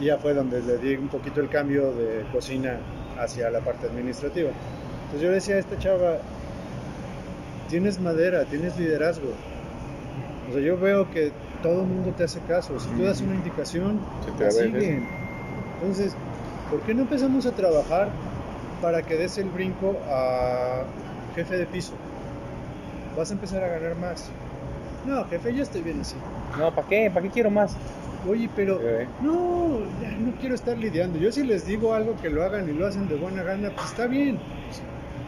Y 0.00 0.06
ya 0.06 0.18
fue 0.18 0.34
donde 0.34 0.62
le 0.62 0.78
di 0.78 0.94
un 0.96 1.08
poquito 1.08 1.40
el 1.40 1.48
cambio 1.48 1.92
de 1.92 2.24
cocina 2.32 2.78
hacia 3.18 3.50
la 3.50 3.60
parte 3.60 3.86
administrativa. 3.86 4.50
Entonces 5.04 5.22
yo 5.22 5.28
le 5.28 5.34
decía 5.34 5.56
a 5.56 5.58
esta 5.58 5.78
chava, 5.78 6.18
tienes 7.68 8.00
madera, 8.00 8.44
tienes 8.44 8.78
liderazgo. 8.78 9.32
O 10.48 10.52
sea, 10.52 10.62
yo 10.62 10.78
veo 10.78 11.10
que 11.10 11.32
todo 11.62 11.82
el 11.82 11.88
mundo 11.88 12.12
te 12.16 12.24
hace 12.24 12.40
caso. 12.40 12.78
Si 12.78 12.88
tú 12.90 13.02
das 13.02 13.20
una 13.20 13.34
indicación, 13.34 14.00
Se 14.24 14.30
te 14.32 14.44
la 14.44 14.50
siguen. 14.50 15.08
Entonces, 15.74 16.14
¿por 16.70 16.80
qué 16.82 16.94
no 16.94 17.02
empezamos 17.02 17.46
a 17.46 17.52
trabajar 17.52 18.08
para 18.80 19.02
que 19.02 19.16
des 19.16 19.38
el 19.38 19.48
brinco 19.48 19.96
a 20.08 20.84
jefe 21.34 21.56
de 21.56 21.66
piso. 21.66 21.92
Vas 23.16 23.30
a 23.30 23.34
empezar 23.34 23.62
a 23.62 23.68
ganar 23.68 23.96
más. 23.96 24.28
No, 25.06 25.24
jefe, 25.26 25.54
ya 25.54 25.62
estoy 25.62 25.82
bien 25.82 26.00
así. 26.00 26.16
No, 26.58 26.74
¿para 26.74 26.88
qué? 26.88 27.10
¿Para 27.12 27.22
qué 27.22 27.30
quiero 27.30 27.50
más? 27.50 27.76
Oye, 28.28 28.48
pero 28.56 28.80
Eh. 28.82 29.06
no, 29.22 29.80
ya 30.02 30.10
no 30.18 30.32
quiero 30.40 30.54
estar 30.54 30.76
lidiando. 30.76 31.18
Yo 31.18 31.30
si 31.30 31.44
les 31.44 31.66
digo 31.66 31.94
algo 31.94 32.16
que 32.20 32.30
lo 32.30 32.42
hagan 32.42 32.68
y 32.68 32.72
lo 32.72 32.86
hacen 32.86 33.08
de 33.08 33.16
buena 33.16 33.42
gana, 33.42 33.70
pues 33.74 33.86
está 33.86 34.06
bien. 34.06 34.38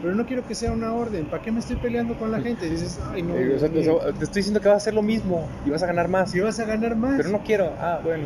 Pero 0.01 0.15
no 0.15 0.25
quiero 0.25 0.45
que 0.47 0.55
sea 0.55 0.71
una 0.71 0.93
orden. 0.93 1.25
¿Para 1.25 1.43
qué 1.43 1.51
me 1.51 1.59
estoy 1.59 1.75
peleando 1.75 2.15
con 2.15 2.31
la 2.31 2.41
gente? 2.41 2.65
Y 2.65 2.71
dices, 2.71 2.99
ay, 3.13 3.21
no. 3.21 3.35
Eh, 3.35 3.55
o 3.55 3.59
sea, 3.59 3.69
Dios 3.69 3.85
te, 4.17 4.23
estoy 4.23 4.39
diciendo 4.39 4.59
que 4.59 4.67
vas 4.67 4.73
a 4.75 4.77
hacer 4.77 4.93
lo 4.95 5.03
mismo 5.03 5.47
y 5.65 5.69
vas 5.69 5.83
a 5.83 5.87
ganar 5.87 6.07
más. 6.07 6.31
si 6.31 6.39
vas 6.39 6.59
a 6.59 6.65
ganar 6.65 6.95
más. 6.95 7.17
Pero 7.17 7.29
no 7.29 7.39
quiero. 7.43 7.71
Ah, 7.79 7.99
bueno. 8.03 8.25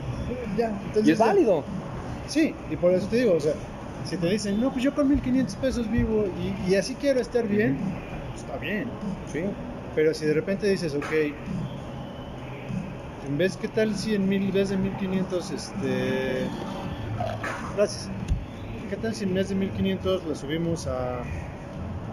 Ya, 0.58 0.70
entonces 0.70 1.08
Y 1.08 1.12
es 1.12 1.20
válido. 1.20 1.64
Sí, 2.28 2.56
y 2.72 2.76
por 2.78 2.94
eso 2.94 3.08
te 3.08 3.18
digo, 3.18 3.34
o 3.34 3.40
sea, 3.40 3.54
si 4.06 4.16
te 4.18 4.28
dicen, 4.30 4.60
no, 4.62 4.72
pues 4.72 4.84
yo 4.84 4.96
con 4.96 5.10
1500 5.10 5.56
pesos 5.58 5.92
vivo 5.92 6.26
y, 6.68 6.72
y 6.72 6.76
así 6.76 6.96
quiero 6.96 7.20
estar 7.20 7.46
bien, 7.46 7.78
pues 8.32 8.42
está 8.44 8.58
bien. 8.58 8.86
Sí. 9.32 9.42
Pero 9.94 10.14
si 10.14 10.26
de 10.26 10.34
repente 10.34 10.68
dices, 10.70 10.96
ok, 10.96 11.06
en 13.28 13.38
vez, 13.38 13.58
¿qué 13.58 13.68
tal 13.68 13.96
si 13.96 14.16
en 14.16 14.28
mil, 14.30 14.52
vez 14.52 14.70
de 14.70 14.78
1500, 14.78 15.52
este. 15.52 16.48
Gracias. 17.76 18.10
¿Qué 18.90 18.96
tal 18.98 19.16
si 19.16 19.24
en 19.24 19.34
vez 19.34 19.50
de 19.50 19.56
1500 19.56 20.26
lo 20.26 20.36
subimos 20.36 20.88
a. 20.88 21.22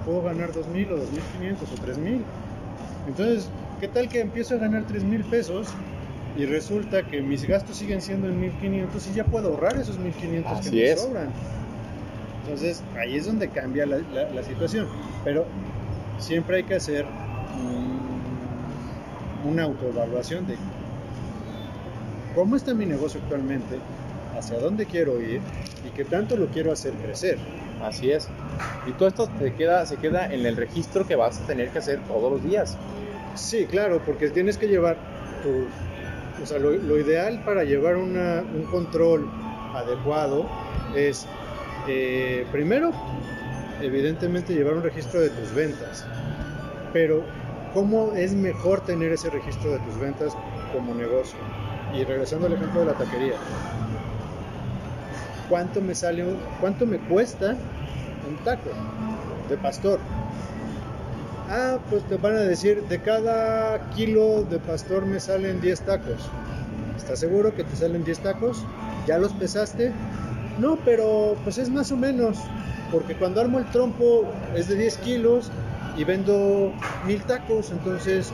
Puedo 0.04 0.22
ganar 0.22 0.52
2000 0.52 0.92
o 0.92 0.96
2500 0.96 1.68
o 1.70 1.74
3000? 1.82 2.22
Entonces, 3.06 3.48
¿qué 3.80 3.88
tal 3.88 4.08
que 4.08 4.20
empiezo 4.20 4.54
a 4.54 4.58
ganar 4.58 4.84
3000 4.84 5.22
pesos 5.24 5.68
y 6.36 6.46
resulta 6.46 7.02
que 7.02 7.20
mis 7.20 7.46
gastos 7.46 7.76
siguen 7.76 8.00
siendo 8.00 8.26
en 8.28 8.40
1500 8.40 9.06
y 9.08 9.12
ya 9.14 9.24
puedo 9.24 9.48
ahorrar 9.50 9.76
esos 9.76 9.98
1500 9.98 10.52
Así 10.52 10.70
que 10.70 10.76
me 10.76 10.90
es. 10.90 11.00
sobran? 11.00 11.28
Entonces, 12.44 12.82
ahí 12.98 13.16
es 13.16 13.26
donde 13.26 13.48
cambia 13.48 13.86
la, 13.86 13.98
la- 14.12 14.30
la 14.30 14.42
situación. 14.42 14.88
Pero 15.24 15.46
siempre 16.18 16.56
hay 16.56 16.62
que 16.64 16.74
hacer 16.74 17.04
una 19.44 19.64
autoevaluación 19.64 20.46
de 20.46 20.56
cómo 22.34 22.56
está 22.56 22.74
mi 22.74 22.86
negocio 22.86 23.20
actualmente, 23.22 23.78
hacia 24.36 24.58
dónde 24.58 24.86
quiero 24.86 25.20
ir 25.20 25.40
y 25.86 25.90
qué 25.90 26.04
tanto 26.04 26.36
lo 26.36 26.46
quiero 26.46 26.72
hacer 26.72 26.92
crecer. 26.94 27.38
Así 27.82 28.10
es. 28.10 28.28
Y 28.86 28.92
todo 28.92 29.08
esto 29.08 29.28
te 29.38 29.54
queda, 29.54 29.84
se 29.86 29.96
queda 29.96 30.26
en 30.26 30.46
el 30.46 30.56
registro 30.56 31.06
que 31.06 31.16
vas 31.16 31.40
a 31.40 31.46
tener 31.46 31.70
que 31.70 31.78
hacer 31.78 32.00
todos 32.06 32.30
los 32.32 32.42
días. 32.44 32.76
Sí, 33.34 33.66
claro, 33.66 34.00
porque 34.04 34.30
tienes 34.30 34.56
que 34.58 34.68
llevar 34.68 34.96
tu... 35.42 35.66
O 36.42 36.46
sea, 36.46 36.58
lo, 36.58 36.70
lo 36.72 36.98
ideal 36.98 37.42
para 37.44 37.64
llevar 37.64 37.96
una- 37.96 38.42
un 38.54 38.64
control 38.70 39.28
adecuado 39.74 40.48
es, 40.94 41.26
eh, 41.88 42.46
primero, 42.52 42.90
evidentemente 43.80 44.54
llevar 44.54 44.74
un 44.74 44.82
registro 44.82 45.20
de 45.20 45.30
tus 45.30 45.52
ventas. 45.54 46.04
Pero, 46.92 47.24
¿cómo 47.74 48.12
es 48.14 48.34
mejor 48.34 48.80
tener 48.80 49.12
ese 49.12 49.30
registro 49.30 49.70
de 49.72 49.78
tus 49.80 49.98
ventas 49.98 50.36
como 50.72 50.94
negocio? 50.94 51.38
Y 51.94 52.04
regresando 52.04 52.46
al 52.46 52.54
ejemplo 52.54 52.80
de 52.80 52.86
la 52.86 52.94
taquería. 52.94 53.34
¿Cuánto 55.48 55.80
me 55.82 55.94
sale, 55.94 56.24
cuánto 56.60 56.86
me 56.86 56.98
cuesta 56.98 57.56
un 58.28 58.36
taco 58.44 58.70
de 59.48 59.56
pastor? 59.58 60.00
Ah, 61.50 61.78
pues 61.90 62.02
te 62.04 62.16
van 62.16 62.36
a 62.36 62.40
decir, 62.40 62.82
de 62.88 63.00
cada 63.02 63.90
kilo 63.90 64.44
de 64.44 64.58
pastor 64.58 65.04
me 65.04 65.20
salen 65.20 65.60
10 65.60 65.82
tacos. 65.82 66.30
¿Estás 66.96 67.18
seguro 67.18 67.54
que 67.54 67.64
te 67.64 67.76
salen 67.76 68.04
10 68.04 68.20
tacos? 68.20 68.64
¿Ya 69.06 69.18
los 69.18 69.34
pesaste? 69.34 69.92
No, 70.58 70.78
pero 70.84 71.36
pues 71.44 71.58
es 71.58 71.68
más 71.68 71.92
o 71.92 71.96
menos, 71.96 72.38
porque 72.90 73.14
cuando 73.16 73.40
armo 73.42 73.58
el 73.58 73.66
trompo 73.66 74.24
es 74.54 74.68
de 74.68 74.76
10 74.76 74.96
kilos 74.98 75.50
y 75.96 76.04
vendo 76.04 76.72
mil 77.06 77.22
tacos, 77.24 77.70
entonces, 77.70 78.32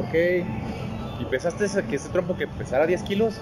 ok, 0.00 0.44
¿Y 1.20 1.24
pensaste 1.24 1.64
ese- 1.64 1.84
que 1.84 1.96
ese 1.96 2.08
trompo 2.10 2.36
que 2.36 2.46
pesara 2.46 2.86
10 2.86 3.02
kilos? 3.02 3.34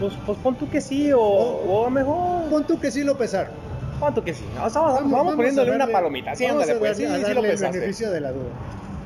Pues, 0.00 0.14
pues 0.26 0.38
pon 0.38 0.54
tú 0.56 0.68
que 0.68 0.80
sí, 0.80 1.12
o, 1.12 1.20
o 1.20 1.90
mejor. 1.90 2.48
pon 2.50 2.64
tú 2.66 2.78
que 2.78 2.90
sí 2.90 3.02
lo 3.02 3.16
pesaron. 3.16 3.52
Pon 3.98 4.14
tú 4.14 4.22
que 4.22 4.34
sí. 4.34 4.44
Vamos, 4.56 4.74
vamos, 4.74 5.10
vamos 5.10 5.34
poniéndole 5.34 5.72
una 5.74 5.86
palomita. 5.88 6.34
Sí, 6.36 6.44
vamos 6.46 6.62
ándale, 6.62 6.76
a 6.76 6.80
pues. 6.80 6.96
Sí, 6.96 7.04
sí 7.04 7.34
lo 7.34 7.44
el 7.44 7.56
beneficio 7.58 8.10
de 8.10 8.20
la 8.20 8.32
duda. 8.32 8.50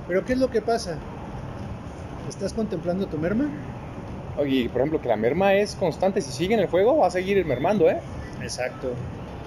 Pero 0.09 0.25
¿qué 0.25 0.33
es 0.35 0.39
lo 0.39 0.51
que 0.51 0.61
pasa? 0.61 0.99
¿Estás 2.29 2.53
contemplando 2.53 3.07
tu 3.07 3.19
merma? 3.19 3.49
Oye, 4.37 4.69
por 4.71 4.81
ejemplo, 4.81 5.01
que 5.01 5.09
la 5.09 5.17
merma 5.17 5.55
es 5.55 5.75
constante. 5.75 6.21
Si 6.21 6.33
sigue 6.33 6.55
en 6.55 6.61
el 6.61 6.69
fuego, 6.69 6.99
va 6.99 7.07
a 7.07 7.11
seguir 7.11 7.45
mermando, 7.47 7.89
¿eh? 7.89 7.99
Exacto. 8.43 8.89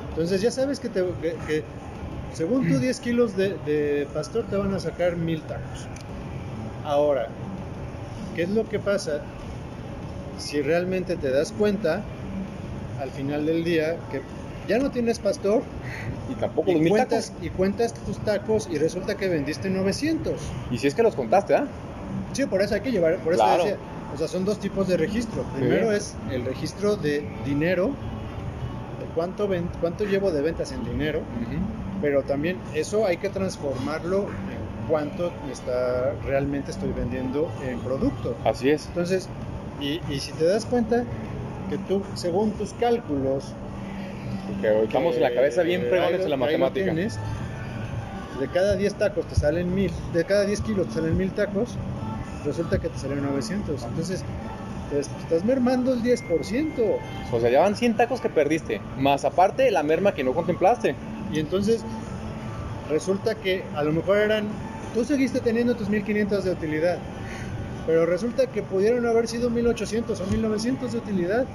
Entonces 0.10 0.42
ya 0.42 0.50
sabes 0.52 0.80
que, 0.80 0.90
te- 0.90 1.04
que- 1.22 1.36
que 1.48 1.64
según 2.34 2.68
tú 2.68 2.80
10 2.80 3.00
kilos 3.02 3.36
de, 3.36 3.58
de 3.66 4.08
pastor 4.14 4.46
te 4.50 4.56
van 4.56 4.74
a 4.74 4.80
sacar 4.80 5.16
mil 5.16 5.42
tacos. 5.44 5.88
Ahora, 6.84 7.28
¿qué 8.36 8.44
es 8.44 8.50
lo 8.50 8.68
que 8.68 8.80
pasa 8.80 9.22
si 10.38 10.62
realmente 10.62 11.16
te 11.16 11.32
das 11.32 11.52
cuenta 11.52 12.04
al 13.02 13.10
final 13.12 13.46
del 13.46 13.64
día 13.64 13.96
que 14.12 14.22
ya 14.68 14.78
no 14.80 14.92
tienes 14.92 15.20
pastor 15.20 15.64
Y 16.30 16.36
tampoco 16.36 16.72
los 16.72 16.80
y 16.82 16.84
mil 16.84 16.90
cuentas, 16.90 17.30
tacos. 17.30 17.44
y 17.46 17.50
cuentas 17.50 17.94
tus 17.94 18.18
tacos 18.20 18.68
y 18.72 18.78
resulta 18.78 19.16
que 19.16 19.28
vendiste 19.30 19.70
900? 19.70 20.40
Y 20.72 20.78
si 20.78 20.88
es 20.88 20.96
que 20.96 21.04
los 21.04 21.16
contaste, 21.16 21.56
¿ah? 21.56 21.68
Sí, 22.34 22.46
por 22.46 22.62
eso 22.62 22.76
hay 22.76 22.82
que 22.82 22.92
llevar, 22.92 23.18
por 23.20 23.34
eso 23.34 23.44
Claro. 23.44 23.64
decía, 23.64 23.78
o 24.14 24.18
sea, 24.18 24.28
son 24.28 24.44
dos 24.46 24.60
tipos 24.60 24.88
de 24.88 24.98
registro. 24.98 25.44
Primero 25.56 25.92
es 25.92 26.16
el 26.32 26.44
registro 26.46 26.96
de 26.98 27.28
dinero, 27.46 27.88
de 29.00 29.06
cuánto, 29.14 29.48
ven- 29.48 29.70
cuánto 29.80 30.04
llevo 30.04 30.32
de 30.32 30.42
ventas 30.42 30.72
en 30.72 30.84
dinero, 30.84 31.22
pero 32.02 32.24
también 32.24 32.60
eso 32.74 33.06
hay 33.06 33.18
que 33.18 33.30
transformarlo 33.30 34.24
en 34.24 34.65
cuánto 34.90 35.32
me 35.46 35.52
está, 35.54 36.14
realmente 36.26 36.72
estoy 36.72 36.92
vendiendo 36.92 37.50
en 37.68 37.80
producto. 37.80 38.36
Así 38.44 38.70
es. 38.70 38.88
Entonces, 38.88 39.28
y, 39.82 40.02
y 40.10 40.20
si 40.20 40.32
te 40.34 40.46
das 40.46 40.66
cuenta 40.66 41.04
que 41.70 41.78
tú, 41.78 42.04
según 42.14 42.52
tus 42.52 42.74
cálculos, 42.74 43.54
Porque 44.48 44.84
estamos 44.84 45.16
en 45.16 45.22
la 45.24 45.34
cabeza 45.34 45.64
bien 45.64 45.82
fregones 45.90 46.22
en 46.22 46.30
la 46.30 46.38
matemática. 46.38 46.86
tienes, 46.86 47.18
de 48.40 48.48
cada 48.50 48.76
10 48.76 48.94
tacos 48.96 49.26
te 49.28 49.36
salen 49.36 49.74
mil, 49.74 49.92
de 50.14 50.24
cada 50.26 50.46
10 50.46 50.62
kilos 50.62 50.88
te 50.88 50.94
salen 50.96 51.18
mil 51.18 51.32
tacos, 51.32 51.76
resulta 52.46 52.80
que 52.80 52.90
te 52.90 52.98
salen 53.00 53.24
900. 53.24 53.84
Entonces, 53.84 54.24
te 54.92 55.00
est- 55.00 55.12
estás 55.24 55.44
mermando 55.44 55.94
el 55.94 56.04
10%. 56.04 56.84
O 57.32 57.40
sea, 57.40 57.50
ya 57.50 57.62
van 57.62 57.76
100 57.76 57.96
tacos 57.98 58.22
que 58.22 58.30
perdiste. 58.30 58.82
Más 58.98 59.26
aparte 59.26 59.72
la 59.72 59.82
merma 59.84 60.14
que 60.14 60.24
no 60.24 60.34
contemplaste. 60.34 60.96
Y 61.34 61.40
entonces, 61.40 61.84
resulta 62.90 63.36
que 63.36 63.64
a 63.76 63.84
lo 63.84 63.92
mejor 63.94 64.18
eran, 64.18 64.48
tú 64.96 65.04
seguiste 65.06 65.40
teniendo 65.42 65.76
tus 65.76 65.90
1500 65.90 66.44
de 66.46 66.52
utilidad, 66.52 66.98
pero 67.86 68.06
resulta 68.08 68.48
que 68.48 68.64
pudieron 68.64 69.06
haber 69.06 69.28
sido 69.28 69.50
1800 69.52 70.20
o 70.20 70.26
1900 70.28 70.92
de 70.94 70.98
utilidad 70.98 71.46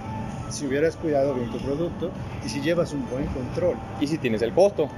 si 0.51 0.67
hubieras 0.67 0.95
cuidado 0.97 1.35
bien 1.35 1.51
tu 1.51 1.59
producto 1.59 2.11
y 2.45 2.49
si 2.49 2.61
llevas 2.61 2.93
un 2.93 3.09
buen 3.11 3.27
control. 3.27 3.77
Y 4.01 4.07
si 4.07 4.19
tienes 4.19 4.43
el 4.43 4.53
costo. 4.53 4.89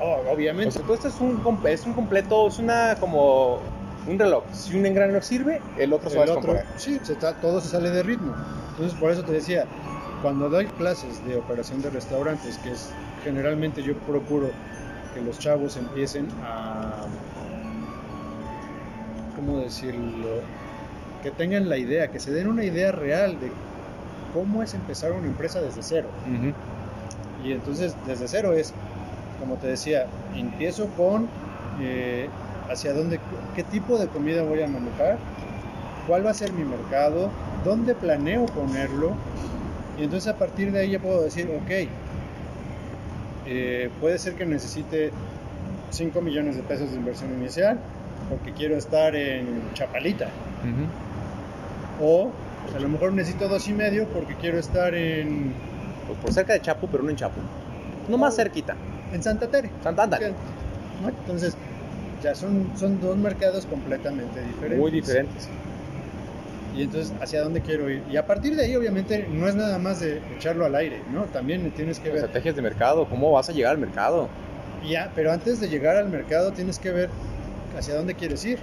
Oh, 0.00 0.16
O 0.28 0.32
obviamente. 0.32 0.70
sea, 0.72 0.82
todo 0.82 0.94
esto 0.94 1.08
es 1.08 1.20
un, 1.20 1.40
es 1.66 1.84
un 1.86 1.92
completo, 1.92 2.46
es 2.48 2.58
una 2.58 2.94
como 2.98 3.58
un 4.06 4.18
reloj. 4.18 4.44
Si 4.52 4.76
un 4.76 4.86
engrane 4.86 5.12
no 5.12 5.20
sirve, 5.20 5.60
el 5.76 5.92
otro 5.92 6.08
se 6.08 6.16
va 6.16 6.22
a 6.22 6.24
El 6.24 6.30
otro, 6.30 6.52
descomponer. 6.54 6.80
sí, 6.80 6.98
se 7.02 7.12
está- 7.12 7.34
todo 7.40 7.60
se 7.60 7.68
sale 7.68 7.90
de 7.90 8.02
ritmo. 8.02 8.32
Entonces, 8.70 8.98
por 8.98 9.10
eso 9.10 9.22
te 9.24 9.32
decía, 9.32 9.66
cuando 10.22 10.48
doy 10.48 10.66
clases 10.66 11.24
de 11.26 11.36
operación 11.36 11.82
de 11.82 11.90
restaurantes, 11.90 12.56
que 12.58 12.70
es 12.70 12.90
generalmente 13.24 13.82
yo 13.82 13.94
procuro 13.98 14.50
que 15.14 15.20
los 15.20 15.38
chavos 15.40 15.76
empiecen 15.76 16.28
a, 16.44 16.92
¿cómo 19.38 19.58
decirlo? 19.60 20.42
Que 21.22 21.30
tengan 21.30 21.68
la 21.68 21.78
idea, 21.78 22.08
que 22.08 22.18
se 22.18 22.32
den 22.32 22.48
una 22.48 22.64
idea 22.64 22.92
real 22.92 23.38
de 23.40 23.50
cómo 24.34 24.62
es 24.62 24.74
empezar 24.74 25.12
una 25.12 25.26
empresa 25.26 25.60
desde 25.60 25.82
cero. 25.82 26.08
Y 27.44 27.52
entonces, 27.52 27.94
desde 28.06 28.26
cero 28.26 28.52
es, 28.52 28.74
como 29.38 29.56
te 29.56 29.68
decía, 29.68 30.06
empiezo 30.34 30.88
con 30.96 31.28
eh, 31.80 32.28
hacia 32.68 32.92
dónde, 32.92 33.20
qué 33.54 33.62
tipo 33.62 33.96
de 33.98 34.08
comida 34.08 34.42
voy 34.42 34.60
a 34.62 34.66
manejar, 34.66 35.18
cuál 36.06 36.26
va 36.26 36.30
a 36.30 36.34
ser 36.34 36.52
mi 36.52 36.64
mercado, 36.64 37.30
dónde 37.64 37.94
planeo 37.94 38.46
ponerlo. 38.46 39.12
Y 39.98 40.04
entonces 40.04 40.32
a 40.32 40.36
partir 40.36 40.72
de 40.72 40.80
ahí 40.80 40.90
ya 40.90 40.98
puedo 40.98 41.22
decir, 41.22 41.48
ok, 41.50 41.88
eh, 43.46 43.90
puede 44.00 44.18
ser 44.18 44.34
que 44.34 44.44
necesite 44.46 45.10
5 45.90 46.20
millones 46.20 46.56
de 46.56 46.62
pesos 46.62 46.90
de 46.90 46.96
inversión 46.96 47.32
inicial 47.32 47.78
porque 48.28 48.52
quiero 48.52 48.76
estar 48.76 49.14
en 49.14 49.72
Chapalita. 49.74 50.28
O 52.00 52.30
a 52.74 52.78
lo 52.78 52.88
mejor 52.88 53.12
necesito 53.12 53.48
dos 53.48 53.66
y 53.68 53.72
medio 53.72 54.06
porque 54.08 54.34
quiero 54.36 54.58
estar 54.58 54.94
en, 54.94 55.52
Pues 56.06 56.18
por 56.18 56.32
cerca 56.32 56.52
de 56.52 56.60
Chapo, 56.60 56.88
pero 56.90 57.02
no 57.02 57.10
en 57.10 57.16
Chapo. 57.16 57.40
No 58.08 58.18
más 58.18 58.36
cerquita. 58.36 58.76
en 59.12 59.22
Santa 59.22 59.48
Tere. 59.48 59.70
Santander. 59.82 60.32
¿no? 61.02 61.08
Entonces, 61.08 61.56
ya 62.22 62.34
son, 62.34 62.70
son 62.76 63.00
dos 63.00 63.16
mercados 63.16 63.66
completamente 63.66 64.40
diferentes. 64.42 64.78
Muy 64.78 64.90
diferentes. 64.90 65.48
y 66.76 66.82
entonces 66.82 67.12
hacia 67.20 67.42
dónde 67.42 67.60
quiero 67.60 67.88
ir. 67.90 68.02
Y 68.10 68.16
a 68.16 68.26
partir 68.26 68.54
de 68.56 68.64
ahí, 68.64 68.76
obviamente, 68.76 69.26
no 69.30 69.48
es 69.48 69.54
nada 69.54 69.78
más 69.78 70.00
de 70.00 70.20
echarlo 70.36 70.64
al 70.64 70.74
aire, 70.74 71.00
¿no? 71.12 71.24
También 71.24 71.70
tienes 71.72 71.98
que 72.00 72.08
ver. 72.08 72.18
Estrategias 72.18 72.56
de 72.56 72.62
mercado, 72.62 73.08
¿cómo 73.08 73.32
vas 73.32 73.48
a 73.48 73.52
llegar 73.52 73.72
al 73.72 73.78
mercado? 73.78 74.28
Ya, 74.86 75.10
pero 75.14 75.32
antes 75.32 75.60
de 75.60 75.68
llegar 75.68 75.96
al 75.96 76.08
mercado 76.08 76.52
tienes 76.52 76.78
que 76.78 76.90
ver 76.92 77.10
hacia 77.76 77.94
dónde 77.94 78.14
quieres 78.14 78.44
ir. 78.44 78.58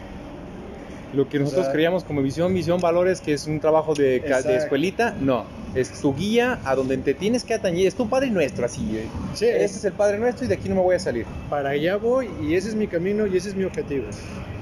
Lo 1.14 1.30
que 1.30 1.40
nosotros 1.40 1.66
sea- 1.68 1.74
creíamos 1.74 2.04
como 2.04 2.22
visión, 2.22 2.52
misión, 2.52 2.82
valores, 2.82 3.22
que 3.22 3.34
es 3.34 3.48
un 3.48 3.60
trabajo 3.60 3.94
de, 3.94 4.20
de 4.20 4.58
escuelita, 4.58 5.16
no. 5.20 5.46
Es 5.74 5.92
tu 6.02 6.14
guía 6.16 6.60
a 6.64 6.76
donde 6.76 6.98
te 6.98 7.14
tienes 7.14 7.44
que 7.44 7.54
atañir. 7.54 7.88
Es 7.88 7.96
tu 7.96 8.10
padre 8.10 8.30
nuestro, 8.32 8.66
así. 8.66 8.98
eh. 8.98 9.08
Sí, 9.34 9.46
Ese 9.46 9.64
es- 9.66 9.76
es 9.78 9.86
el 9.86 9.94
padre 9.94 10.18
nuestro 10.20 10.46
y 10.46 10.48
de 10.48 10.56
aquí 10.56 10.68
no 10.70 10.76
me 10.76 10.82
voy 10.82 10.96
a 10.96 11.00
salir. 11.00 11.26
Para 11.50 11.70
allá 11.70 11.98
voy 11.98 12.30
y 12.42 12.56
ese 12.56 12.70
es 12.70 12.76
mi 12.76 12.88
camino 12.88 13.28
y 13.28 13.38
ese 13.38 13.50
es 13.50 13.56
mi 13.56 13.64
objetivo. 13.66 14.06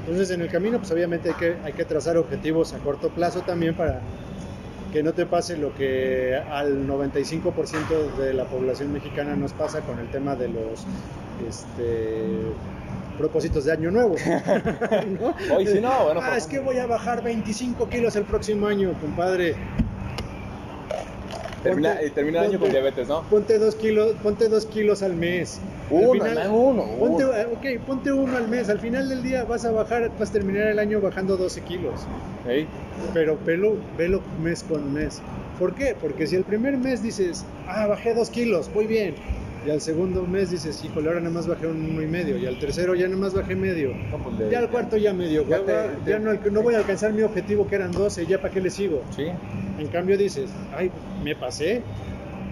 Entonces 0.01 0.31
en 0.31 0.41
el 0.41 0.49
camino 0.49 0.79
pues 0.79 0.91
obviamente 0.91 1.29
hay 1.29 1.35
que, 1.35 1.55
hay 1.63 1.73
que 1.73 1.85
trazar 1.85 2.17
objetivos 2.17 2.73
a 2.73 2.77
corto 2.79 3.09
plazo 3.09 3.41
también 3.41 3.73
para 3.73 4.01
que 4.91 5.01
no 5.01 5.13
te 5.13 5.25
pase 5.25 5.55
lo 5.57 5.73
que 5.73 6.35
al 6.51 6.85
95% 6.87 8.15
de 8.19 8.33
la 8.33 8.45
población 8.45 8.91
mexicana 8.91 9.35
nos 9.35 9.53
pasa 9.53 9.79
con 9.81 9.97
el 9.99 10.07
tema 10.09 10.35
de 10.35 10.49
los 10.49 10.85
este, 11.47 12.25
propósitos 13.17 13.65
de 13.65 13.71
año 13.71 13.91
nuevo. 13.91 14.15
¿no? 15.19 15.55
Hoy 15.55 15.67
sí 15.67 15.79
no, 15.79 16.05
bueno, 16.05 16.19
Ah, 16.23 16.29
por- 16.29 16.37
es 16.37 16.47
que 16.47 16.59
voy 16.59 16.77
a 16.77 16.85
bajar 16.87 17.23
25 17.23 17.89
kilos 17.89 18.15
el 18.15 18.23
próximo 18.23 18.67
año, 18.67 18.93
compadre. 19.01 19.55
Termina, 21.63 21.91
Ponte- 21.93 22.05
eh, 22.07 22.09
termina 22.09 22.39
el 22.41 22.45
año 22.49 22.59
con 22.59 22.67
ponte- 22.67 22.71
diabetes, 22.73 23.07
¿no? 23.07 23.21
Ponte 23.29 23.57
dos 23.57 23.75
kilos, 23.75 24.11
ponte 24.21 24.49
dos 24.49 24.65
kilos 24.65 25.01
al 25.01 25.15
mes. 25.15 25.61
Al 25.89 25.95
Uno, 25.97 26.11
final- 26.11 26.37
hermano, 26.37 26.57
uno, 26.57 26.83
Ponte, 26.99 27.23
uno. 27.25 27.33
eh, 27.33 27.47
ok, 27.77 27.85
ponte 27.85 28.11
uno 28.11 28.35
al 28.35 28.49
mes. 28.49 28.67
Al 28.67 28.79
final 28.79 29.07
del 29.07 29.23
día 29.23 29.45
vas 29.45 29.63
a 29.63 29.71
bajar, 29.71 30.11
vas 30.19 30.29
a 30.29 30.33
terminar 30.33 30.67
el 30.67 30.79
año 30.79 30.99
bajando 30.99 31.37
12 31.37 31.61
kilos. 31.61 32.01
Ey, 32.47 32.67
Pero 33.13 33.37
velo, 33.45 33.77
velo 33.97 34.21
mes 34.41 34.61
con 34.63 34.93
mes. 34.93 35.21
¿Por 35.57 35.73
qué? 35.73 35.95
Porque 35.99 36.27
si 36.27 36.35
el 36.35 36.43
primer 36.43 36.77
mes 36.77 37.01
dices, 37.01 37.45
ah, 37.67 37.87
bajé 37.87 38.13
dos 38.13 38.29
kilos, 38.29 38.69
muy 38.75 38.85
bien. 38.85 39.15
Y 39.65 39.69
al 39.69 39.79
segundo 39.79 40.23
mes 40.23 40.51
dices, 40.51 40.83
híjole, 40.83 41.07
ahora 41.07 41.21
nada 41.21 41.33
más 41.33 41.47
bajé 41.47 41.67
un 41.67 41.85
uno 41.91 42.01
y 42.01 42.07
medio. 42.07 42.37
Y 42.37 42.45
al 42.45 42.59
tercero 42.59 42.95
ya 42.95 43.05
nada 43.07 43.17
más 43.21 43.33
bajé 43.33 43.55
medio. 43.55 43.93
pues, 44.37 44.51
Ya 44.51 44.59
al 44.59 44.69
cuarto 44.69 44.97
ya 44.97 45.13
medio. 45.13 45.47
Ya 45.47 45.61
te- 45.63 46.19
no, 46.51 46.61
voy 46.61 46.73
a 46.75 46.79
alcanzar 46.79 47.13
mi 47.13 47.21
objetivo 47.21 47.65
que 47.67 47.75
eran 47.75 47.91
12, 47.93 48.25
ya 48.25 48.41
para 48.41 48.53
qué 48.53 48.59
le 48.59 48.69
sigo. 48.69 49.01
Sí. 49.15 49.27
En 49.79 49.87
cambio 49.87 50.17
dices, 50.17 50.49
ay, 50.75 50.91
me 51.23 51.35
pasé, 51.35 51.81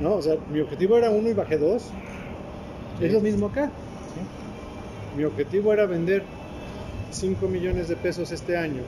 ¿no? 0.01 0.13
O 0.15 0.21
sea, 0.21 0.35
mi 0.53 0.61
objetivo 0.61 0.97
era 0.97 1.09
uno 1.09 1.29
y 1.29 1.33
bajé 1.33 1.57
dos. 1.57 1.91
Sí. 2.99 3.05
Es 3.05 3.13
lo 3.13 3.19
mismo 3.19 3.47
acá. 3.47 3.69
Mi 5.17 5.25
objetivo 5.25 5.73
era 5.73 5.85
vender 5.85 6.23
5 7.11 7.45
millones 7.49 7.89
de 7.89 7.97
pesos 7.97 8.31
este 8.31 8.55
año. 8.55 8.83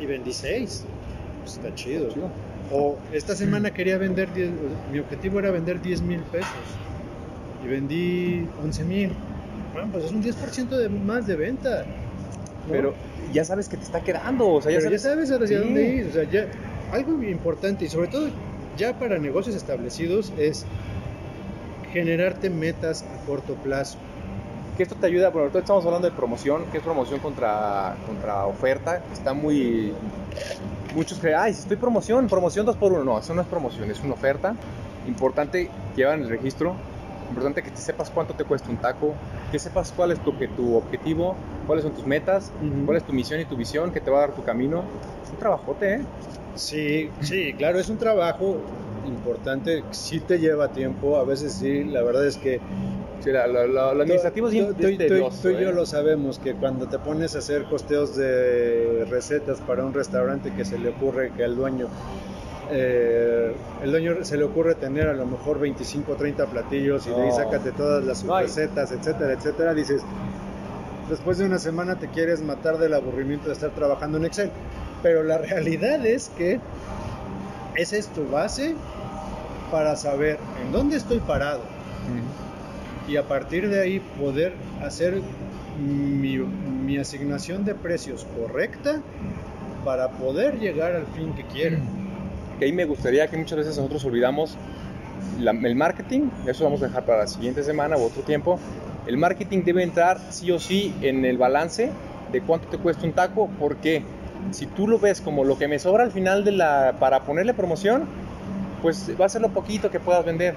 Y 0.00 0.06
vendí 0.06 0.32
6. 0.32 0.84
Pues 1.42 1.56
está 1.58 1.72
chido. 1.76 2.08
Chido. 2.08 2.28
O 2.72 2.96
esta 3.12 3.34
semana 3.34 3.72
quería 3.72 3.98
vender 3.98 4.32
10, 4.32 4.50
mi 4.92 4.98
objetivo 5.00 5.38
era 5.40 5.50
vender 5.50 5.80
10 5.82 6.02
mil 6.02 6.20
pesos. 6.20 6.54
Y 7.64 7.68
vendí 7.68 8.46
11 8.62 8.84
mil. 8.84 9.12
Bueno, 9.72 9.88
pues 9.92 10.04
es 10.04 10.12
un 10.12 10.22
10% 10.22 10.68
de 10.76 10.88
más 10.88 11.26
de 11.26 11.36
venta. 11.36 11.84
¿no? 12.66 12.72
Pero 12.72 12.94
ya 13.32 13.44
sabes 13.44 13.68
que 13.68 13.76
te 13.76 13.82
está 13.82 14.00
quedando, 14.02 14.48
o 14.48 14.62
sea, 14.62 14.70
ya 14.72 14.78
Pero 14.78 14.90
ya 14.90 14.98
sabes. 14.98 15.28
sabes 15.28 15.42
hacia 15.42 15.58
Sí. 15.58 15.64
dónde 15.64 15.94
ir. 15.96 16.06
O 16.06 16.12
sea, 16.12 16.24
ya, 16.30 16.46
algo 16.92 17.22
importante 17.22 17.84
y 17.84 17.88
sobre 17.88 18.08
todo 18.08 18.28
ya 18.76 18.98
para 18.98 19.18
negocios 19.18 19.56
establecidos 19.56 20.32
es 20.38 20.64
generarte 21.92 22.50
metas 22.50 23.02
a 23.04 23.26
corto 23.26 23.54
plazo. 23.54 23.98
Que 24.80 24.84
esto 24.84 24.96
te 24.96 25.08
ayuda, 25.08 25.28
bueno, 25.28 25.42
ahorita 25.42 25.58
estamos 25.58 25.84
hablando 25.84 26.08
de 26.08 26.16
promoción, 26.16 26.64
que 26.72 26.78
es 26.78 26.82
promoción 26.82 27.20
contra, 27.20 27.96
contra 28.06 28.46
oferta, 28.46 29.02
está 29.12 29.34
muy... 29.34 29.92
Muchos 30.94 31.18
creen, 31.18 31.36
ay, 31.38 31.52
si 31.52 31.60
estoy 31.60 31.76
promoción, 31.76 32.26
promoción 32.28 32.64
2 32.64 32.76
por 32.76 32.90
1 32.94 33.04
No, 33.04 33.18
eso 33.18 33.34
no 33.34 33.42
es 33.42 33.46
promoción, 33.46 33.90
es 33.90 34.00
una 34.00 34.14
oferta. 34.14 34.56
Importante 35.06 35.68
llevar 35.94 36.16
en 36.16 36.22
el 36.22 36.30
registro, 36.30 36.76
importante 37.28 37.62
que 37.62 37.70
te 37.70 37.76
sepas 37.76 38.08
cuánto 38.08 38.32
te 38.32 38.44
cuesta 38.44 38.70
un 38.70 38.78
taco, 38.78 39.12
que 39.52 39.58
sepas 39.58 39.92
cuál 39.94 40.12
es 40.12 40.18
tu, 40.20 40.32
tu 40.32 40.74
objetivo, 40.74 41.36
cuáles 41.66 41.84
son 41.84 41.92
tus 41.92 42.06
metas, 42.06 42.50
cuál 42.86 42.96
es 42.96 43.04
tu 43.04 43.12
misión 43.12 43.38
y 43.38 43.44
tu 43.44 43.56
visión 43.56 43.92
que 43.92 44.00
te 44.00 44.10
va 44.10 44.16
a 44.16 44.20
dar 44.28 44.32
tu 44.32 44.42
camino. 44.44 44.82
Es 45.22 45.30
un 45.30 45.36
trabajote, 45.36 45.96
¿eh? 45.96 46.00
Sí, 46.54 47.10
sí, 47.20 47.52
claro, 47.52 47.78
es 47.78 47.90
un 47.90 47.98
trabajo 47.98 48.56
importante, 49.06 49.84
sí 49.90 50.20
te 50.20 50.38
lleva 50.38 50.68
tiempo, 50.68 51.18
a 51.18 51.24
veces 51.24 51.52
sí, 51.52 51.84
la 51.84 52.02
verdad 52.02 52.26
es 52.26 52.38
que 52.38 52.60
Sí, 53.22 53.30
la- 53.32 53.46
la- 53.46 53.66
es 54.48 54.52
bien 54.52 54.66
Tú- 54.68 54.74
tú- 54.74 54.82
tú- 54.92 54.96
tedioso, 54.98 55.38
tú 55.42 55.48
y 55.50 55.54
yo 55.62 55.70
¿eh? 55.70 55.72
lo 55.72 55.84
sabemos, 55.86 56.38
que 56.38 56.54
cuando 56.54 56.86
te 56.86 56.98
pones 56.98 57.34
a 57.36 57.38
hacer 57.40 57.64
costeos 57.64 58.16
de 58.16 59.04
recetas 59.10 59.60
para 59.60 59.84
un 59.84 59.92
restaurante 59.92 60.52
que 60.52 60.64
se 60.64 60.78
le 60.78 60.88
ocurre 60.90 61.30
que 61.36 61.44
al 61.44 61.54
dueño, 61.56 61.88
eh, 62.70 63.52
el 63.82 63.90
dueño 63.90 64.24
se 64.24 64.36
le 64.38 64.44
ocurre 64.44 64.74
tener 64.74 65.08
a 65.08 65.12
lo 65.12 65.26
mejor 65.26 65.58
25 65.58 66.12
o 66.12 66.16
30 66.16 66.46
platillos 66.46 67.06
y 67.06 67.10
de 67.10 67.16
ahí 67.22 67.32
sácate 67.32 67.72
todas 67.72 68.04
las 68.04 68.24
recetas, 68.42 68.92
etcétera, 68.92 69.32
etcétera, 69.32 69.74
dices, 69.74 70.02
después 71.10 71.36
de 71.38 71.44
una 71.44 71.58
semana 71.58 71.96
te 71.96 72.08
quieres 72.08 72.40
matar 72.40 72.78
del 72.78 72.94
aburrimiento 72.94 73.48
de 73.48 73.52
estar 73.54 73.70
trabajando 73.70 74.18
en 74.18 74.24
Excel. 74.24 74.50
Pero 75.02 75.22
la 75.24 75.38
realidad 75.38 76.04
es 76.06 76.28
que 76.30 76.60
esa 77.74 77.96
es 77.96 78.08
tu 78.08 78.28
base 78.28 78.74
para 79.70 79.96
saber 79.96 80.38
en 80.64 80.72
dónde 80.72 80.96
estoy 80.96 81.18
parado 81.20 81.60
y 83.08 83.16
a 83.16 83.26
partir 83.26 83.68
de 83.68 83.80
ahí 83.80 84.00
poder 84.18 84.54
hacer 84.82 85.20
mi, 85.78 86.38
mi 86.38 86.98
asignación 86.98 87.64
de 87.64 87.74
precios 87.74 88.26
correcta 88.38 89.00
para 89.84 90.10
poder 90.10 90.58
llegar 90.58 90.92
al 90.94 91.06
fin 91.06 91.32
que 91.34 91.44
quiero. 91.44 91.78
que 92.58 92.66
ahí 92.66 92.72
me 92.72 92.84
gustaría 92.84 93.26
que 93.26 93.38
muchas 93.38 93.56
veces 93.56 93.76
nosotros 93.78 94.04
olvidamos 94.04 94.56
la- 95.38 95.52
el 95.52 95.74
marketing, 95.76 96.28
eso 96.46 96.64
vamos 96.64 96.82
a 96.82 96.88
dejar 96.88 97.06
para 97.06 97.20
la 97.20 97.26
siguiente 97.26 97.62
semana 97.62 97.96
u 97.96 98.02
otro 98.02 98.20
tiempo. 98.22 98.58
El 99.06 99.16
marketing 99.16 99.62
debe 99.64 99.82
entrar 99.82 100.18
sí 100.28 100.50
o 100.50 100.58
sí 100.58 100.94
en 101.00 101.24
el 101.24 101.38
balance 101.38 101.90
de 102.30 102.40
cuánto 102.42 102.68
te 102.68 102.76
cuesta 102.76 103.06
un 103.06 103.14
taco, 103.14 103.48
porque 103.58 104.02
si 104.50 104.66
tú 104.66 104.86
lo 104.86 104.98
ves 104.98 105.22
como 105.22 105.42
lo 105.44 105.56
que 105.56 105.68
me 105.68 105.78
sobra 105.78 106.04
al 106.04 106.12
final 106.12 106.44
de 106.44 106.52
la 106.52 106.96
para 107.00 107.20
ponerle 107.20 107.54
promoción, 107.54 108.04
pues 108.82 109.10
va 109.18 109.24
a 109.24 109.28
ser 109.30 109.40
lo 109.40 109.48
poquito 109.48 109.90
que 109.90 109.98
puedas 109.98 110.24
vender. 110.24 110.54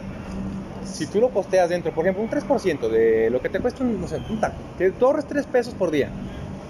Si 0.86 1.08
tú 1.08 1.20
lo 1.20 1.30
costeas 1.30 1.70
dentro, 1.70 1.94
por 1.94 2.06
ejemplo, 2.06 2.24
un 2.24 2.30
3% 2.30 2.90
de 2.90 3.30
lo 3.30 3.42
que 3.42 3.50
te 3.50 3.60
cuesta 3.60 3.84
un, 3.84 4.00
no 4.00 4.08
sé, 4.08 4.22
un 4.30 4.40
taco, 4.40 4.56
que 4.78 4.94
ahorres 5.02 5.26
3 5.26 5.46
pesos 5.48 5.74
por 5.74 5.92
día. 5.92 6.10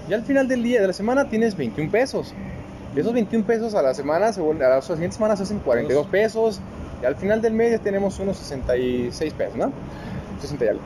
Y 0.10 0.14
al 0.14 0.24
final 0.24 0.48
del 0.48 0.64
día, 0.64 0.82
de 0.82 0.88
la 0.88 0.94
semana, 0.94 1.30
tienes 1.30 1.56
21 1.56 1.92
pesos. 1.92 2.34
Y 2.96 3.00
esos 3.00 3.14
21 3.14 3.46
pesos 3.46 3.74
a 3.74 3.82
la 3.82 3.94
semana, 3.94 4.28
a 4.28 4.70
las 4.70 4.86
siguientes 4.86 5.16
semanas 5.16 5.40
se 5.40 5.44
hacen 5.44 5.60
42 5.60 6.08
pesos. 6.08 6.60
Y 7.02 7.06
al 7.06 7.16
final 7.16 7.42
del 7.42 7.54
mes 7.54 7.72
ya 7.72 7.80
tenemos 7.80 8.20
unos 8.20 8.38
66 8.38 9.34
pesos, 9.34 9.56
¿no? 9.56 9.72
60 10.42 10.66
y 10.66 10.68
algo. 10.68 10.82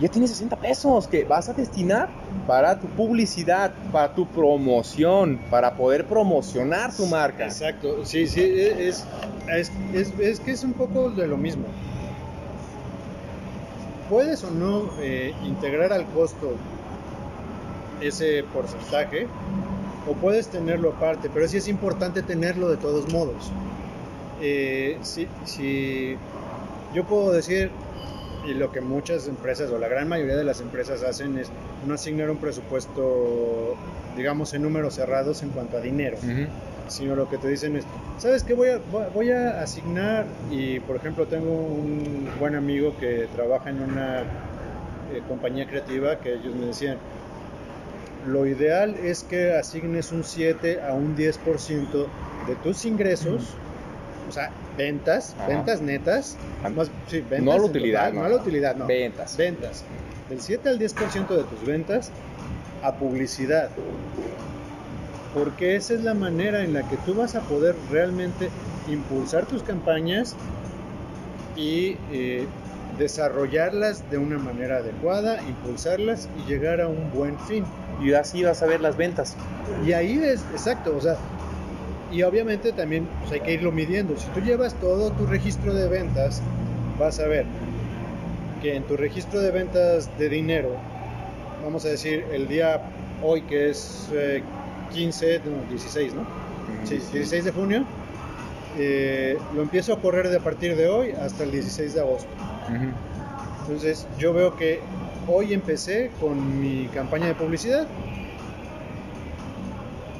Ya 0.00 0.08
tienes 0.08 0.30
60 0.30 0.56
pesos 0.56 1.08
que 1.08 1.24
vas 1.24 1.48
a 1.48 1.54
destinar 1.54 2.10
para 2.46 2.78
tu 2.78 2.86
publicidad, 2.88 3.72
para 3.92 4.14
tu 4.14 4.26
promoción, 4.26 5.40
para 5.50 5.74
poder 5.74 6.06
promocionar 6.06 6.94
tu 6.94 7.06
marca. 7.06 7.44
Exacto, 7.44 8.04
sí, 8.04 8.26
sí, 8.26 8.42
es, 8.42 9.06
es, 9.48 9.72
es, 9.94 10.12
es 10.18 10.40
que 10.40 10.50
es 10.50 10.64
un 10.64 10.74
poco 10.74 11.10
de 11.10 11.26
lo 11.26 11.38
mismo. 11.38 11.64
Puedes 14.08 14.44
o 14.44 14.50
no 14.50 14.90
eh, 15.00 15.34
integrar 15.44 15.92
al 15.92 16.06
costo 16.06 16.54
ese 18.00 18.44
porcentaje 18.52 19.26
o 20.08 20.12
puedes 20.14 20.48
tenerlo 20.48 20.90
aparte, 20.90 21.30
pero 21.32 21.48
sí 21.48 21.56
es 21.56 21.68
importante 21.68 22.22
tenerlo 22.22 22.68
de 22.68 22.76
todos 22.76 23.12
modos. 23.12 23.50
Eh, 24.40 24.98
si, 25.02 25.26
si 25.44 26.16
yo 26.94 27.04
puedo 27.04 27.32
decir, 27.32 27.70
y 28.46 28.54
lo 28.54 28.70
que 28.70 28.80
muchas 28.80 29.26
empresas 29.26 29.70
o 29.70 29.78
la 29.78 29.88
gran 29.88 30.08
mayoría 30.08 30.36
de 30.36 30.44
las 30.44 30.60
empresas 30.60 31.02
hacen 31.02 31.36
es 31.38 31.48
no 31.86 31.94
asignar 31.94 32.30
un 32.30 32.36
presupuesto, 32.36 33.74
digamos, 34.16 34.54
en 34.54 34.62
números 34.62 34.94
cerrados 34.94 35.42
en 35.42 35.50
cuanto 35.50 35.78
a 35.78 35.80
dinero 35.80 36.16
Ujú. 36.18 36.46
Sino 36.88 37.14
lo 37.16 37.28
que 37.28 37.38
te 37.38 37.48
dicen 37.48 37.76
es, 37.76 37.84
¿sabes 38.18 38.42
qué? 38.44 38.54
Voy 38.54 38.68
a, 38.70 38.78
voy- 39.12 39.30
a 39.30 39.60
asignar, 39.60 40.24
y 40.50 40.80
por 40.80 40.96
ejemplo 40.96 41.26
tengo 41.26 41.50
un 41.52 42.28
buen 42.38 42.54
amigo 42.54 42.94
que 42.98 43.28
trabaja 43.34 43.70
en 43.70 43.82
una 43.82 44.20
eh, 44.20 44.24
compañía 45.28 45.66
creativa 45.66 46.16
que 46.20 46.34
ellos 46.34 46.54
me 46.54 46.66
decían, 46.66 46.96
lo 48.26 48.46
ideal 48.46 48.94
es 48.96 49.22
que 49.24 49.54
asignes 49.56 50.10
un 50.12 50.24
7 50.24 50.80
a 50.82 50.92
un 50.94 51.16
10% 51.16 52.06
de 52.48 52.54
tus 52.62 52.84
ingresos, 52.84 53.54
o 54.28 54.32
sea, 54.32 54.50
ventas, 54.76 55.34
Ajá. 55.38 55.48
ventas 55.48 55.80
netas, 55.80 56.36
más, 56.74 56.90
sí, 57.08 57.20
ventas 57.20 57.42
no 57.42 57.56
la 57.58 57.64
utilidad, 57.64 58.00
total, 58.08 58.14
no. 58.16 58.22
no 58.22 58.28
la 58.28 58.36
utilidad, 58.36 58.76
no. 58.76 58.86
Ventas. 58.86 59.36
Ventas. 59.36 59.84
Del 60.28 60.40
7 60.40 60.68
al 60.68 60.78
10% 60.80 61.28
de 61.28 61.44
tus 61.44 61.64
ventas 61.64 62.10
a 62.82 62.92
publicidad. 62.96 63.70
Porque 65.34 65.76
esa 65.76 65.94
es 65.94 66.02
la 66.02 66.14
manera 66.14 66.64
en 66.64 66.72
la 66.72 66.88
que 66.88 66.96
tú 66.98 67.14
vas 67.14 67.34
a 67.34 67.40
poder 67.40 67.74
realmente 67.90 68.48
impulsar 68.88 69.46
tus 69.46 69.62
campañas 69.62 70.34
y 71.56 71.96
eh, 72.10 72.46
desarrollarlas 72.98 74.08
de 74.10 74.18
una 74.18 74.38
manera 74.38 74.78
adecuada, 74.78 75.42
impulsarlas 75.42 76.28
y 76.38 76.48
llegar 76.48 76.80
a 76.80 76.88
un 76.88 77.10
buen 77.12 77.38
fin. 77.40 77.64
Y 78.02 78.12
así 78.12 78.42
vas 78.44 78.62
a 78.62 78.66
ver 78.66 78.80
las 78.80 78.96
ventas. 78.96 79.36
Y 79.84 79.92
ahí 79.92 80.18
es, 80.18 80.42
exacto, 80.52 80.94
o 80.96 81.00
sea, 81.00 81.16
Y 82.12 82.22
obviamente 82.22 82.72
también 82.72 83.08
pues, 83.20 83.32
hay 83.32 83.40
que 83.40 83.54
irlo 83.54 83.72
midiendo. 83.72 84.16
Si 84.16 84.26
tú 84.28 84.40
llevas 84.40 84.74
todo 84.74 85.10
tu 85.10 85.26
registro 85.26 85.74
de 85.74 85.88
ventas, 85.88 86.40
vas 86.98 87.18
a 87.20 87.26
ver 87.26 87.46
que 88.62 88.76
en 88.76 88.84
tu 88.84 88.96
registro 88.96 89.40
de 89.40 89.50
ventas 89.50 90.08
de 90.18 90.28
dinero, 90.28 90.70
vamos 91.62 91.84
a 91.84 91.88
decir 91.88 92.24
el 92.32 92.48
día 92.48 92.80
hoy 93.22 93.42
que 93.42 93.70
es 93.70 94.08
eh, 94.12 94.42
15, 94.92 95.40
no, 95.44 95.68
16, 95.70 96.14
¿no? 96.14 96.22
Sí, 96.84 96.96
16 97.12 97.44
de 97.44 97.52
junio, 97.52 97.84
eh, 98.78 99.38
lo 99.54 99.62
empiezo 99.62 99.92
a 99.92 100.00
correr 100.00 100.28
de 100.28 100.36
a 100.36 100.40
partir 100.40 100.76
de 100.76 100.88
hoy 100.88 101.12
hasta 101.12 101.44
el 101.44 101.50
16 101.52 101.94
de 101.94 102.00
agosto. 102.00 102.28
Entonces 103.62 104.06
yo 104.18 104.32
veo 104.32 104.56
que 104.56 104.80
hoy 105.26 105.52
empecé 105.54 106.10
con 106.20 106.60
mi 106.60 106.86
campaña 106.88 107.26
de 107.26 107.34
publicidad. 107.34 107.86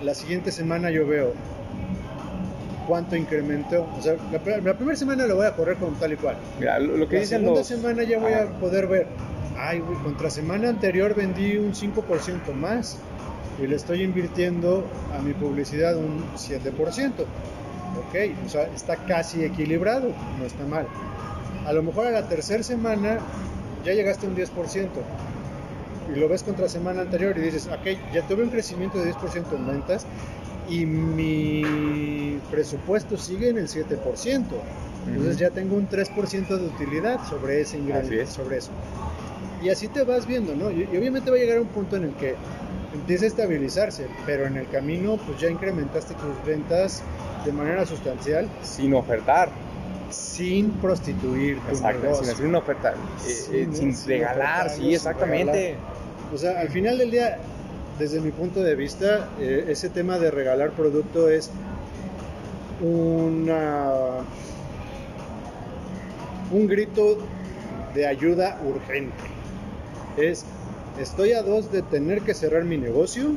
La 0.03 0.15
siguiente 0.15 0.53
semana 0.53 0.91
yo 0.91 1.07
veo 1.07 1.33
cuánto 2.87 3.17
incrementó. 3.17 3.87
O 3.99 4.03
sea, 4.03 4.15
la, 4.33 4.59
la 4.59 4.75
primera 4.75 4.97
semana 4.97 5.27
lo 5.27 5.37
voy 5.37 5.47
a 5.47 5.53
correr 5.57 5.77
con 5.77 5.95
tal 5.95 6.13
y 6.13 6.17
cual. 6.17 6.37
Mira, 6.59 6.79
lo, 6.79 6.97
lo 6.97 7.09
que 7.09 7.17
La 7.17 7.21
dicen 7.23 7.41
segunda 7.41 7.61
los... 7.61 7.67
semana 7.69 8.03
ya 8.05 8.19
voy 8.19 8.33
a 8.33 8.43
Ah. 8.43 8.59
poder 8.61 8.87
ver. 8.87 9.07
Ay, 9.59 9.81
güey, 9.81 9.97
contra 10.01 10.29
semana 10.31 10.69
anterior 10.69 11.15
vendí 11.15 11.57
un 11.57 11.73
5% 11.73 12.53
más 12.55 12.99
y 13.63 13.67
le 13.67 13.77
estoy 13.77 14.03
invirtiendo 14.03 14.85
a 15.17 15.23
mi 15.23 15.33
publicidad 15.33 15.97
un 15.97 16.25
7%. 16.37 17.13
Ok, 17.99 18.15
o 18.45 18.49
sea, 18.49 18.65
está 18.75 18.97
casi 18.97 19.45
equilibrado, 19.45 20.13
no 20.39 20.45
está 20.45 20.65
mal. 20.67 20.87
A 21.67 21.73
lo 21.73 21.83
mejor 21.83 22.07
a 22.07 22.11
la 22.11 22.29
tercera 22.29 22.63
semana 22.63 23.19
ya 23.85 23.93
llegaste 23.93 24.27
a 24.27 24.31
un 24.31 24.37
10% 24.37 24.89
y 26.15 26.19
lo 26.19 26.29
ves 26.29 26.43
contra 26.43 26.69
semana 26.69 27.03
anterior 27.03 27.37
y 27.39 27.41
dices, 27.41 27.67
ok, 27.69 28.13
ya 28.13 28.23
tuve 28.27 28.45
un 28.45 28.51
crecimiento 28.51 28.99
de 28.99 29.13
10% 29.13 29.53
en 29.57 29.67
ventas 29.67 30.07
y 30.69 30.85
mi 30.85 32.39
presupuesto 32.51 33.17
sigue 33.17 33.49
en 33.49 33.59
el 33.59 33.69
7%. 33.69 33.99
Entonces 35.07 35.35
Ujú. 35.35 35.41
ya 35.41 35.51
tengo 35.51 35.77
un 35.77 35.89
3% 35.89 36.49
de 36.49 36.67
utilidad 36.67 37.25
sobre 37.29 37.61
ese 37.61 37.79
ingreso, 37.79 38.13
es. 38.13 38.29
sobre 38.31 38.59
eso. 38.59 38.71
Y 39.63 39.71
así 39.71 39.89
te 39.89 40.03
vas 40.05 40.27
viendo, 40.27 40.55
¿no? 40.55 40.71
Y, 40.71 40.89
y 40.93 40.97
obviamente 40.97 41.31
va 41.31 41.37
a 41.37 41.41
llegar 41.41 41.61
un 41.61 41.69
punto 41.69 41.97
en 41.97 42.05
el 42.05 42.13
que 42.15 42.35
empieza 42.97 43.25
a 43.25 43.29
estabilizarse, 43.29 44.07
pero 44.27 44.47
en 44.47 44.57
el 44.57 44.69
camino 44.69 45.17
pues 45.27 45.41
ya 45.41 45.49
incrementaste 45.49 46.15
tus 46.15 46.45
ventas 46.47 47.03
de 47.45 47.53
manera 47.53 47.87
sustancial 47.87 48.49
Sin 48.63 48.93
ofertar. 48.95 49.49
sin 50.11 50.71
prostituir 50.73 51.59
tu 51.61 51.69
Exacto, 51.71 52.15
sin 52.23 52.31
hacer 52.31 52.47
una 52.47 52.59
oferta. 52.59 52.93
eh, 52.93 52.95
eh, 53.53 53.69
sin 53.73 53.95
Sin 53.95 54.09
regalar, 54.09 54.71
sí, 54.71 54.95
exactamente. 54.95 55.53
regalar. 55.53 55.97
O 56.35 56.39
sea, 56.39 56.61
al 56.61 56.69
final 56.71 56.99
del 56.99 57.11
día, 57.11 57.39
desde 57.99 58.21
mi 58.21 58.31
punto 58.31 58.61
de 58.63 58.75
vista, 58.75 59.29
eh, 59.41 59.67
ese 59.69 59.89
tema 59.91 60.19
de 60.19 60.31
regalar 60.31 60.71
producto 60.73 61.29
es 61.29 61.51
una 62.81 63.91
un 66.51 66.67
grito 66.67 67.19
de 67.95 68.07
ayuda 68.07 68.59
urgente. 68.65 69.17
Es 70.17 70.45
estoy 71.01 71.33
a 71.33 71.43
dos 71.43 71.71
de 71.73 71.83
tener 71.83 72.23
que 72.23 72.35
cerrar 72.35 72.65
mi 72.65 72.77
negocio 72.77 73.33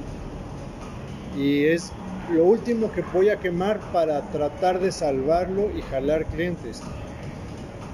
y 1.38 1.66
es 1.66 1.92
lo 2.34 2.46
último 2.46 2.92
que 2.92 3.04
voy 3.14 3.30
a 3.30 3.40
quemar 3.40 3.80
para 3.92 4.22
tratar 4.30 4.80
de 4.80 4.92
salvarlo 4.92 5.70
y 5.76 5.82
jalar 5.82 6.26
clientes. 6.26 6.82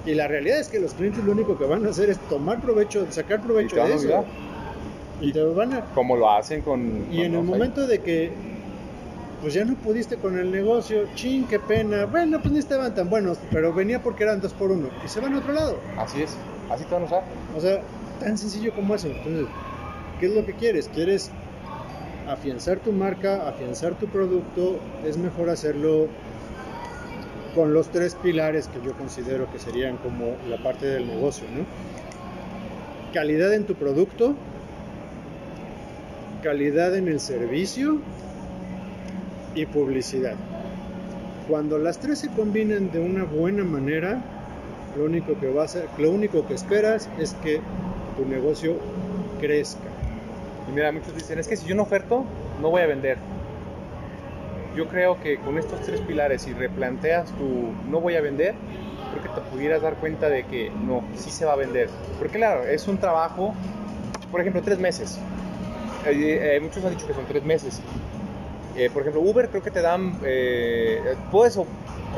Y 0.05 0.13
la 0.13 0.27
realidad 0.27 0.59
es 0.59 0.67
que 0.67 0.79
los 0.79 0.93
clientes 0.93 1.23
lo 1.23 1.31
único 1.31 1.57
que 1.57 1.65
van 1.65 1.85
a 1.85 1.89
hacer 1.89 2.09
es 2.09 2.19
tomar 2.29 2.61
provecho, 2.61 3.07
sacar 3.09 3.41
provecho 3.41 3.75
de 3.75 3.85
eso. 3.85 3.95
olvidar. 3.95 4.25
Y 5.21 5.31
te 5.31 5.43
van 5.43 5.73
a 5.73 5.85
Como 5.93 6.17
lo 6.17 6.29
hacen 6.29 6.61
con... 6.61 7.07
y 7.09 7.17
con 7.17 7.25
en 7.25 7.35
el 7.35 7.43
momento 7.43 7.87
de 7.87 7.99
que 7.99 8.31
pues 9.41 9.53
ya 9.53 9.63
no 9.63 9.75
pudiste 9.75 10.17
con 10.17 10.37
el 10.37 10.51
negocio, 10.51 11.07
chin, 11.13 11.45
qué 11.45 11.59
pena. 11.59 12.05
Bueno, 12.05 12.39
pues 12.41 12.51
ni 12.51 12.59
estaban 12.59 12.95
tan 12.95 13.09
buenos, 13.09 13.37
pero 13.51 13.73
venía 13.73 14.01
porque 14.01 14.23
eran 14.23 14.41
dos 14.41 14.53
por 14.53 14.71
uno 14.71 14.89
y 15.03 15.07
se 15.07 15.19
van 15.19 15.33
a 15.33 15.37
otro 15.39 15.53
lado. 15.53 15.77
Así 15.97 16.21
es, 16.21 16.35
así 16.69 16.83
te 16.85 16.93
van 16.93 17.03
a 17.03 17.05
usar. 17.05 17.23
O 17.55 17.61
sea, 17.61 17.81
tan 18.19 18.37
sencillo 18.37 18.73
como 18.73 18.95
eso. 18.95 19.07
Entonces, 19.07 19.47
¿qué 20.19 20.27
es 20.27 20.33
lo 20.33 20.45
que 20.45 20.53
quieres? 20.53 20.89
¿Quieres 20.93 21.31
afianzar 22.27 22.79
tu 22.79 22.91
marca, 22.91 23.47
afianzar 23.47 23.95
tu 23.95 24.07
producto? 24.07 24.79
Es 25.05 25.17
mejor 25.17 25.49
hacerlo 25.49 26.07
con 27.55 27.73
los 27.73 27.89
tres 27.89 28.15
pilares 28.15 28.67
que 28.67 28.85
yo 28.85 28.93
considero 28.93 29.49
que 29.51 29.59
serían 29.59 29.97
como 29.97 30.35
la 30.49 30.61
parte 30.61 30.85
del 30.85 31.07
negocio. 31.07 31.45
Calidad 33.13 33.53
en 33.53 33.65
tu 33.65 33.75
producto, 33.75 34.35
calidad 36.43 36.95
en 36.95 37.07
el 37.07 37.21
servicio 37.21 38.01
y 39.55 39.65
publicidad. 39.65 40.35
Cuando 41.47 41.77
las 41.77 41.99
tres 41.99 42.19
se 42.19 42.29
combinan 42.29 42.91
de 42.91 42.99
una 42.99 43.23
buena 43.23 43.63
manera, 43.63 44.21
lo 44.97 45.05
único 45.05 45.39
que 45.39 45.47
a 45.47 46.01
lo 46.01 46.11
único 46.11 46.45
que 46.45 46.53
esperas 46.53 47.09
es 47.19 47.35
que 47.35 47.61
tu 48.17 48.25
negocio 48.25 48.77
crezca. 49.39 49.89
Y 50.69 50.71
mira, 50.71 50.91
muchos 50.91 51.13
dicen, 51.15 51.39
es 51.39 51.47
que 51.47 51.57
si 51.57 51.67
yo 51.67 51.75
no 51.75 51.83
oferto, 51.83 52.23
no 52.61 52.69
voy 52.69 52.81
a 52.81 52.87
vender. 52.87 53.17
Yo 54.75 54.87
creo 54.87 55.19
que 55.21 55.37
con 55.37 55.57
estos 55.57 55.79
tres 55.81 56.01
pilares, 56.01 56.41
si 56.41 56.53
replanteas 56.53 57.29
tu 57.31 57.71
no 57.89 58.01
voy 58.01 58.15
a 58.15 58.21
vender, 58.21 58.55
creo 59.11 59.23
que 59.23 59.29
te 59.29 59.41
pudieras 59.49 59.81
dar 59.81 59.95
cuenta 59.95 60.27
de 60.29 60.43
que 60.45 60.71
no, 60.85 61.03
sí 61.15 61.29
se 61.29 61.45
va 61.45 61.53
a 61.53 61.55
vender. 61.55 61.89
Porque 62.19 62.37
claro, 62.37 62.63
es 62.65 62.87
un 62.87 62.97
trabajo, 62.97 63.53
por 64.31 64.41
ejemplo, 64.41 64.61
tres 64.61 64.79
meses. 64.79 65.17
Eh, 66.05 66.55
eh, 66.55 66.59
muchos 66.59 66.83
han 66.83 66.91
dicho 66.91 67.07
que 67.07 67.13
son 67.13 67.25
tres 67.25 67.43
meses. 67.45 67.81
Eh, 68.75 68.89
por 68.91 69.03
ejemplo, 69.03 69.21
Uber 69.21 69.47
creo 69.49 69.63
que 69.63 69.71
te 69.71 69.81
dan, 69.81 70.17
eh, 70.25 70.99
puedes 71.31 71.55
of- 71.55 71.67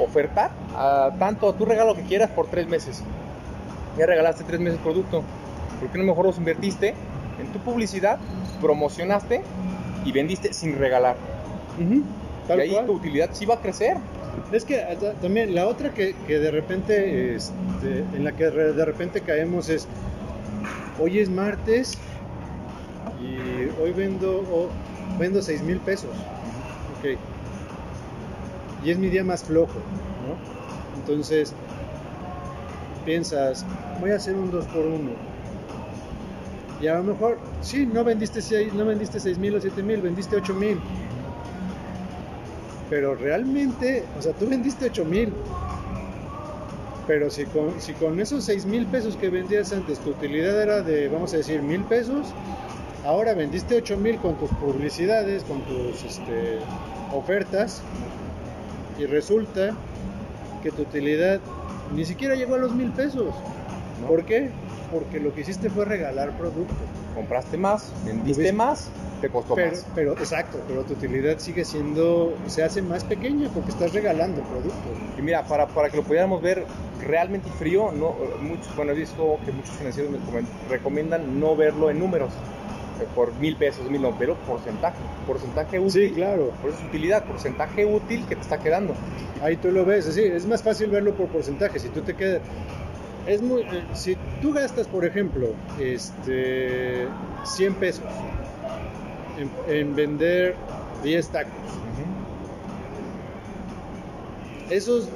ofertar 0.01 0.49
a 0.75 1.11
tanto 1.19 1.53
tu 1.53 1.65
regalo 1.65 1.95
que 1.95 2.01
quieras 2.01 2.31
por 2.31 2.47
tres 2.47 2.67
meses. 2.67 3.03
Ya 3.97 4.07
regalaste 4.07 4.43
tres 4.43 4.59
meses 4.59 4.79
producto. 4.79 5.23
¿Por 5.79 5.89
qué 5.89 5.97
no 5.97 6.03
mejor 6.05 6.25
los 6.25 6.37
invertiste 6.37 6.93
en 7.39 7.47
tu 7.53 7.59
publicidad, 7.59 8.17
promocionaste 8.61 9.41
y 10.05 10.11
vendiste 10.11 10.53
sin 10.53 10.77
regalar? 10.77 11.15
Tal 12.47 12.59
y 12.59 12.61
ahí 12.61 12.69
cual. 12.71 12.85
tu 12.85 12.93
utilidad 12.93 13.29
sí 13.33 13.45
va 13.45 13.55
a 13.55 13.59
crecer. 13.61 13.97
Es 14.51 14.63
que 14.65 14.77
ta- 14.99 15.13
también 15.13 15.53
la 15.55 15.67
otra 15.67 15.93
que, 15.93 16.15
que 16.27 16.39
de 16.39 16.51
repente, 16.51 17.35
este, 17.35 17.99
en 18.15 18.23
la 18.23 18.31
que 18.31 18.45
de 18.49 18.85
repente 18.85 19.21
caemos 19.21 19.69
es, 19.69 19.87
hoy 20.99 21.19
es 21.19 21.29
martes 21.29 21.97
y 23.21 23.81
hoy 23.81 23.91
vendo, 23.91 24.37
o- 24.37 24.69
vendo 25.19 25.41
6 25.41 25.61
mil 25.63 25.77
pesos. 25.79 26.11
Ok. 26.99 27.17
Y 28.85 28.91
es 28.91 28.97
mi 28.97 29.09
día 29.09 29.23
más 29.23 29.43
flojo, 29.43 29.73
¿no? 29.73 30.99
Entonces, 30.99 31.53
piensas, 33.05 33.65
voy 33.99 34.11
a 34.11 34.15
hacer 34.15 34.35
un 34.35 34.51
2 34.51 34.65
por 34.65 34.85
1 34.85 35.11
Y 36.81 36.87
a 36.87 36.95
lo 36.95 37.03
mejor, 37.03 37.39
sí, 37.61 37.85
no 37.85 38.03
vendiste 38.03 38.41
6 38.41 38.73
no 38.73 38.85
vendiste 38.85 39.19
seis 39.19 39.37
mil 39.37 39.55
o 39.55 39.61
7 39.61 39.81
mil, 39.81 40.01
vendiste 40.01 40.35
8 40.35 40.53
mil. 40.53 40.79
Pero 42.89 43.15
realmente, 43.15 44.03
o 44.17 44.21
sea, 44.21 44.33
tú 44.33 44.47
vendiste 44.47 44.85
8 44.85 45.05
mil. 45.05 45.33
Pero 47.07 47.29
si 47.29 47.45
con, 47.45 47.79
si 47.79 47.93
con 47.93 48.19
esos 48.19 48.43
6 48.43 48.65
mil 48.65 48.85
pesos 48.85 49.15
que 49.15 49.29
vendías 49.29 49.73
antes, 49.73 49.99
tu 49.99 50.11
utilidad 50.11 50.61
era 50.61 50.81
de, 50.81 51.07
vamos 51.07 51.33
a 51.33 51.37
decir, 51.37 51.61
mil 51.61 51.81
pesos, 51.83 52.27
ahora 53.05 53.33
vendiste 53.33 53.75
8 53.75 53.97
mil 53.97 54.17
con 54.17 54.35
tus 54.35 54.49
publicidades, 54.51 55.43
con 55.43 55.61
tus 55.61 56.03
este, 56.03 56.59
ofertas, 57.13 57.81
y 58.99 59.05
resulta 59.05 59.73
que 60.61 60.71
tu 60.71 60.81
utilidad 60.81 61.39
ni 61.95 62.03
siquiera 62.05 62.35
llegó 62.35 62.55
a 62.55 62.57
los 62.59 62.75
mil 62.75 62.91
pesos. 62.91 63.33
¿no? 64.01 64.07
¿Por 64.07 64.25
qué? 64.25 64.51
Porque 64.91 65.19
lo 65.19 65.33
que 65.33 65.41
hiciste 65.41 65.69
fue 65.69 65.85
regalar 65.85 66.31
producto. 66.37 66.73
Compraste 67.15 67.57
más, 67.57 67.91
vendiste 68.05 68.43
Tuviste- 68.43 68.53
más, 68.53 68.89
te 69.21 69.29
costó 69.29 69.55
Pero, 69.55 69.71
más. 69.71 69.85
pero, 69.95 70.11
exacto, 70.13 70.59
pero 70.67 70.83
tu 70.83 70.93
utilidad 70.93 71.39
sigue 71.39 71.65
siendo, 71.65 72.35
se 72.45 72.63
hace 72.63 72.81
más 72.81 73.03
pequeña 73.03 73.49
porque 73.53 73.71
estás 73.71 73.91
regalando 73.93 74.41
producto. 74.43 74.77
Y 75.17 75.21
mira, 75.21 75.43
para, 75.43 75.65
para 75.67 75.89
que 75.89 75.97
lo 75.97 76.03
pudiéramos 76.03 76.41
ver 76.41 76.63
realmente 77.03 77.49
frío, 77.57 77.91
no, 77.91 78.15
muchos, 78.41 78.73
bueno, 78.75 78.91
he 78.91 78.95
visto 78.95 79.39
que 79.45 79.51
muchos 79.51 79.71
financieros 79.75 80.11
me 80.11 80.17
recomiendan 80.69 81.39
no 81.39 81.55
verlo 81.55 81.89
en 81.89 81.99
números, 81.99 82.31
por 83.15 83.33
mil 83.35 83.55
pesos, 83.55 83.89
mil 83.91 84.01
no, 84.01 84.15
pero 84.17 84.35
porcentaje, 84.35 84.97
porcentaje 85.27 85.79
útil. 85.79 86.09
Sí, 86.09 86.13
claro. 86.15 86.51
Por 86.61 86.71
eso 86.71 86.79
es 86.79 86.85
utilidad, 86.87 87.23
porcentaje 87.25 87.85
útil 87.85 88.25
que 88.27 88.35
te 88.35 88.41
está 88.41 88.59
quedando. 88.59 88.93
Ahí 89.41 89.55
tú 89.57 89.71
lo 89.71 89.85
ves, 89.85 90.07
así, 90.07 90.23
es 90.23 90.45
más 90.47 90.63
fácil 90.63 90.89
verlo 90.89 91.13
por 91.13 91.27
porcentaje. 91.27 91.77
Si 91.79 91.89
tú 91.89 92.01
te 92.01 92.15
quedas, 92.15 92.41
es 93.27 93.41
muy, 93.41 93.61
eh, 93.61 93.83
si 93.93 94.17
tú 94.41 94.53
gastas, 94.53 94.87
por 94.87 95.05
ejemplo, 95.05 95.49
este, 95.79 97.07
100 97.43 97.73
pesos 97.75 98.05
en, 99.37 99.49
en 99.75 99.95
vender 99.95 100.55
10 101.03 101.27
tacos, 101.29 101.51
esos, 104.69 105.09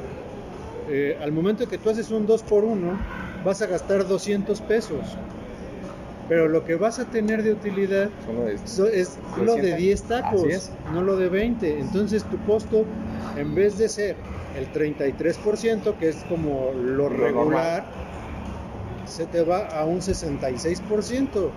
eh, 0.89 1.17
al 1.21 1.31
momento 1.31 1.67
que 1.67 1.77
tú 1.77 1.89
haces 1.89 2.09
un 2.11 2.25
2 2.25 2.43
por 2.43 2.63
1 2.63 2.97
vas 3.43 3.61
a 3.61 3.67
gastar 3.67 4.07
200 4.07 4.61
pesos. 4.61 4.99
Pero 6.29 6.47
lo 6.47 6.63
que 6.63 6.75
vas 6.75 6.99
a 6.99 7.05
tener 7.05 7.43
de 7.43 7.51
utilidad 7.51 8.09
So- 8.65 8.87
es 8.87 9.17
Lo 9.37 9.43
lo 9.45 9.55
de 9.55 9.61
siento. 9.63 9.77
10 9.81 10.03
tacos, 10.03 10.71
no 10.93 11.01
lo 11.01 11.17
de 11.17 11.27
20. 11.27 11.79
Entonces 11.79 12.23
tu 12.23 12.37
costo 12.45 12.85
en 13.35 13.53
vez 13.53 13.77
de 13.77 13.89
ser 13.89 14.15
el 14.57 14.67
33%, 14.71 15.97
que 15.97 16.07
es 16.09 16.17
como 16.29 16.71
lo 16.73 17.09
Lo 17.09 17.09
regular, 17.09 17.83
se 19.11 19.25
te 19.25 19.43
va 19.43 19.67
a 19.67 19.85
un 19.85 19.99
66%. 19.99 21.49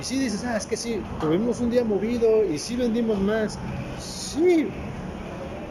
Y 0.00 0.04
si 0.04 0.18
dices, 0.18 0.44
ah, 0.44 0.56
es 0.56 0.66
que 0.66 0.76
sí, 0.76 1.00
tuvimos 1.20 1.60
un 1.60 1.70
día 1.70 1.84
movido 1.84 2.44
y 2.44 2.58
sí 2.58 2.76
vendimos 2.76 3.18
más. 3.18 3.58
Sí, 3.98 4.68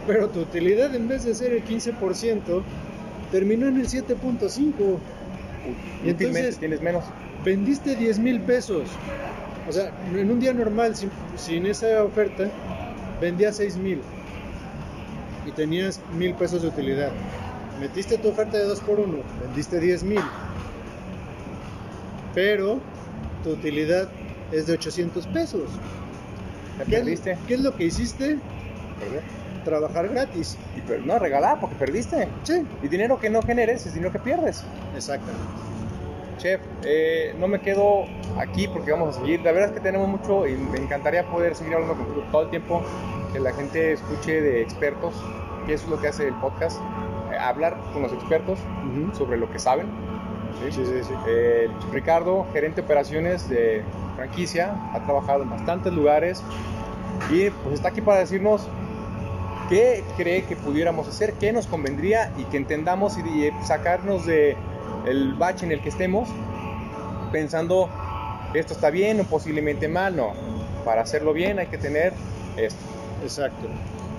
pero 0.07 0.29
tu 0.29 0.41
utilidad 0.41 0.93
en 0.95 1.07
vez 1.07 1.23
de 1.25 1.35
ser 1.35 1.53
el 1.53 1.63
15%, 1.63 2.63
terminó 3.31 3.67
en 3.67 3.79
el 3.79 3.87
7.5%. 3.87 4.97
Y 6.03 6.09
entonces 6.09 6.57
tienes 6.57 6.81
menos. 6.81 7.03
vendiste 7.45 7.95
10 7.95 8.19
mil 8.19 8.41
pesos. 8.41 8.89
O 9.69 9.71
sea, 9.71 9.91
en 10.13 10.29
un 10.29 10.39
día 10.39 10.53
normal, 10.53 10.95
sin, 10.95 11.09
sin 11.37 11.65
esa 11.65 12.03
oferta, 12.03 12.49
vendías 13.21 13.57
6 13.57 13.77
mil 13.77 14.01
y 15.45 15.51
tenías 15.51 16.01
mil 16.17 16.33
pesos 16.33 16.61
de 16.61 16.69
utilidad. 16.69 17.11
Metiste 17.79 18.17
tu 18.17 18.29
oferta 18.29 18.57
de 18.57 18.65
2 18.65 18.79
por 18.81 18.99
1 18.99 19.17
vendiste 19.41 19.79
10 19.79 20.03
mil. 20.03 20.21
Pero 22.33 22.79
tu 23.43 23.51
utilidad 23.51 24.09
es 24.51 24.67
de 24.67 24.73
800 24.73 25.27
pesos. 25.27 25.69
¿Qué 26.89 26.97
es, 26.97 27.21
qué 27.21 27.53
es 27.53 27.59
lo 27.61 27.75
que 27.75 27.85
hiciste? 27.85 28.37
Trabajar 29.63 30.09
gratis. 30.09 30.57
Y 30.75 31.07
no, 31.07 31.19
regalar 31.19 31.59
porque 31.59 31.75
perdiste. 31.75 32.27
Sí, 32.43 32.65
Y 32.81 32.87
dinero 32.87 33.19
que 33.19 33.29
no 33.29 33.41
generes 33.41 33.85
es 33.85 33.93
dinero 33.93 34.11
que 34.11 34.19
pierdes. 34.19 34.63
exactamente. 34.95 35.41
Chef, 36.37 36.59
eh, 36.83 37.35
no 37.39 37.47
me 37.47 37.61
quedo 37.61 38.05
aquí 38.37 38.67
porque 38.67 38.91
vamos 38.91 39.15
a 39.15 39.19
seguir. 39.19 39.41
La 39.41 39.51
verdad 39.51 39.69
es 39.69 39.75
que 39.75 39.81
tenemos 39.81 40.07
mucho 40.07 40.47
y 40.47 40.55
me 40.55 40.77
encantaría 40.79 41.23
poder 41.25 41.55
seguir 41.55 41.75
hablando 41.75 41.95
contigo 41.95 42.25
todo 42.31 42.41
el 42.43 42.49
tiempo, 42.49 42.81
que 43.31 43.39
la 43.39 43.53
gente 43.53 43.93
escuche 43.93 44.41
de 44.41 44.61
expertos, 44.61 45.13
que 45.65 45.73
eso 45.75 45.85
es 45.85 45.89
lo 45.91 46.01
que 46.01 46.07
hace 46.07 46.27
el 46.27 46.33
podcast, 46.35 46.79
eh, 47.31 47.37
hablar 47.37 47.77
con 47.93 48.01
los 48.01 48.11
expertos 48.11 48.59
sobre 49.13 49.37
lo 49.37 49.49
que 49.51 49.59
saben. 49.59 49.87
Sí, 50.61 50.71
sí, 50.71 50.85
sí. 50.85 51.13
Eh, 51.27 51.69
Ricardo, 51.91 52.45
gerente 52.53 52.81
de 52.81 52.85
operaciones 52.85 53.49
de 53.49 53.83
franquicia, 54.15 54.75
ha 54.93 55.03
trabajado 55.03 55.43
en 55.43 55.49
bastantes 55.49 55.91
lugares 55.91 56.41
y 57.29 57.49
pues 57.49 57.75
está 57.75 57.89
aquí 57.89 58.01
para 58.01 58.19
decirnos 58.19 58.67
qué 59.69 60.03
cree 60.17 60.43
que 60.43 60.55
pudiéramos 60.55 61.07
hacer, 61.07 61.33
qué 61.33 61.51
nos 61.51 61.67
convendría 61.67 62.31
y 62.37 62.43
que 62.45 62.57
entendamos 62.57 63.17
y, 63.17 63.21
y 63.21 63.51
sacarnos 63.65 64.25
de 64.25 64.55
el 65.05 65.33
bache 65.33 65.65
en 65.65 65.71
el 65.73 65.81
que 65.81 65.89
estemos 65.89 66.29
pensando 67.31 67.89
que 68.53 68.59
esto 68.59 68.73
está 68.73 68.89
bien 68.89 69.19
o 69.19 69.23
posiblemente 69.23 69.87
mal, 69.87 70.15
no. 70.15 70.33
Para 70.85 71.01
hacerlo 71.01 71.33
bien 71.33 71.59
hay 71.59 71.67
que 71.67 71.77
tener 71.77 72.13
esto. 72.55 72.79
Exacto. 73.23 73.67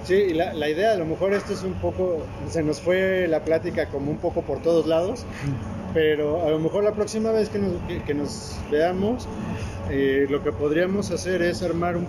Sí, 0.04 0.14
y 0.14 0.34
la, 0.34 0.52
la 0.52 0.68
idea, 0.68 0.92
a 0.92 0.96
lo 0.96 1.06
mejor 1.06 1.32
esto 1.32 1.54
es 1.54 1.62
un 1.62 1.74
poco, 1.74 2.18
se 2.50 2.62
nos 2.62 2.80
fue 2.80 3.26
la 3.28 3.40
plática 3.40 3.86
como 3.86 4.10
un 4.10 4.18
poco 4.18 4.42
por 4.42 4.60
todos 4.60 4.86
lados, 4.86 5.24
pero 5.94 6.44
a 6.46 6.50
lo 6.50 6.58
mejor 6.58 6.84
la 6.84 6.92
próxima 6.92 7.30
vez 7.30 7.48
que 7.48 7.58
nos, 7.58 7.72
que, 7.88 8.02
que 8.02 8.12
nos 8.14 8.58
veamos, 8.70 9.26
eh, 9.90 10.26
lo 10.28 10.42
que 10.42 10.52
podríamos 10.52 11.10
hacer 11.12 11.40
es 11.40 11.62
armar 11.62 11.96
un- 11.96 12.08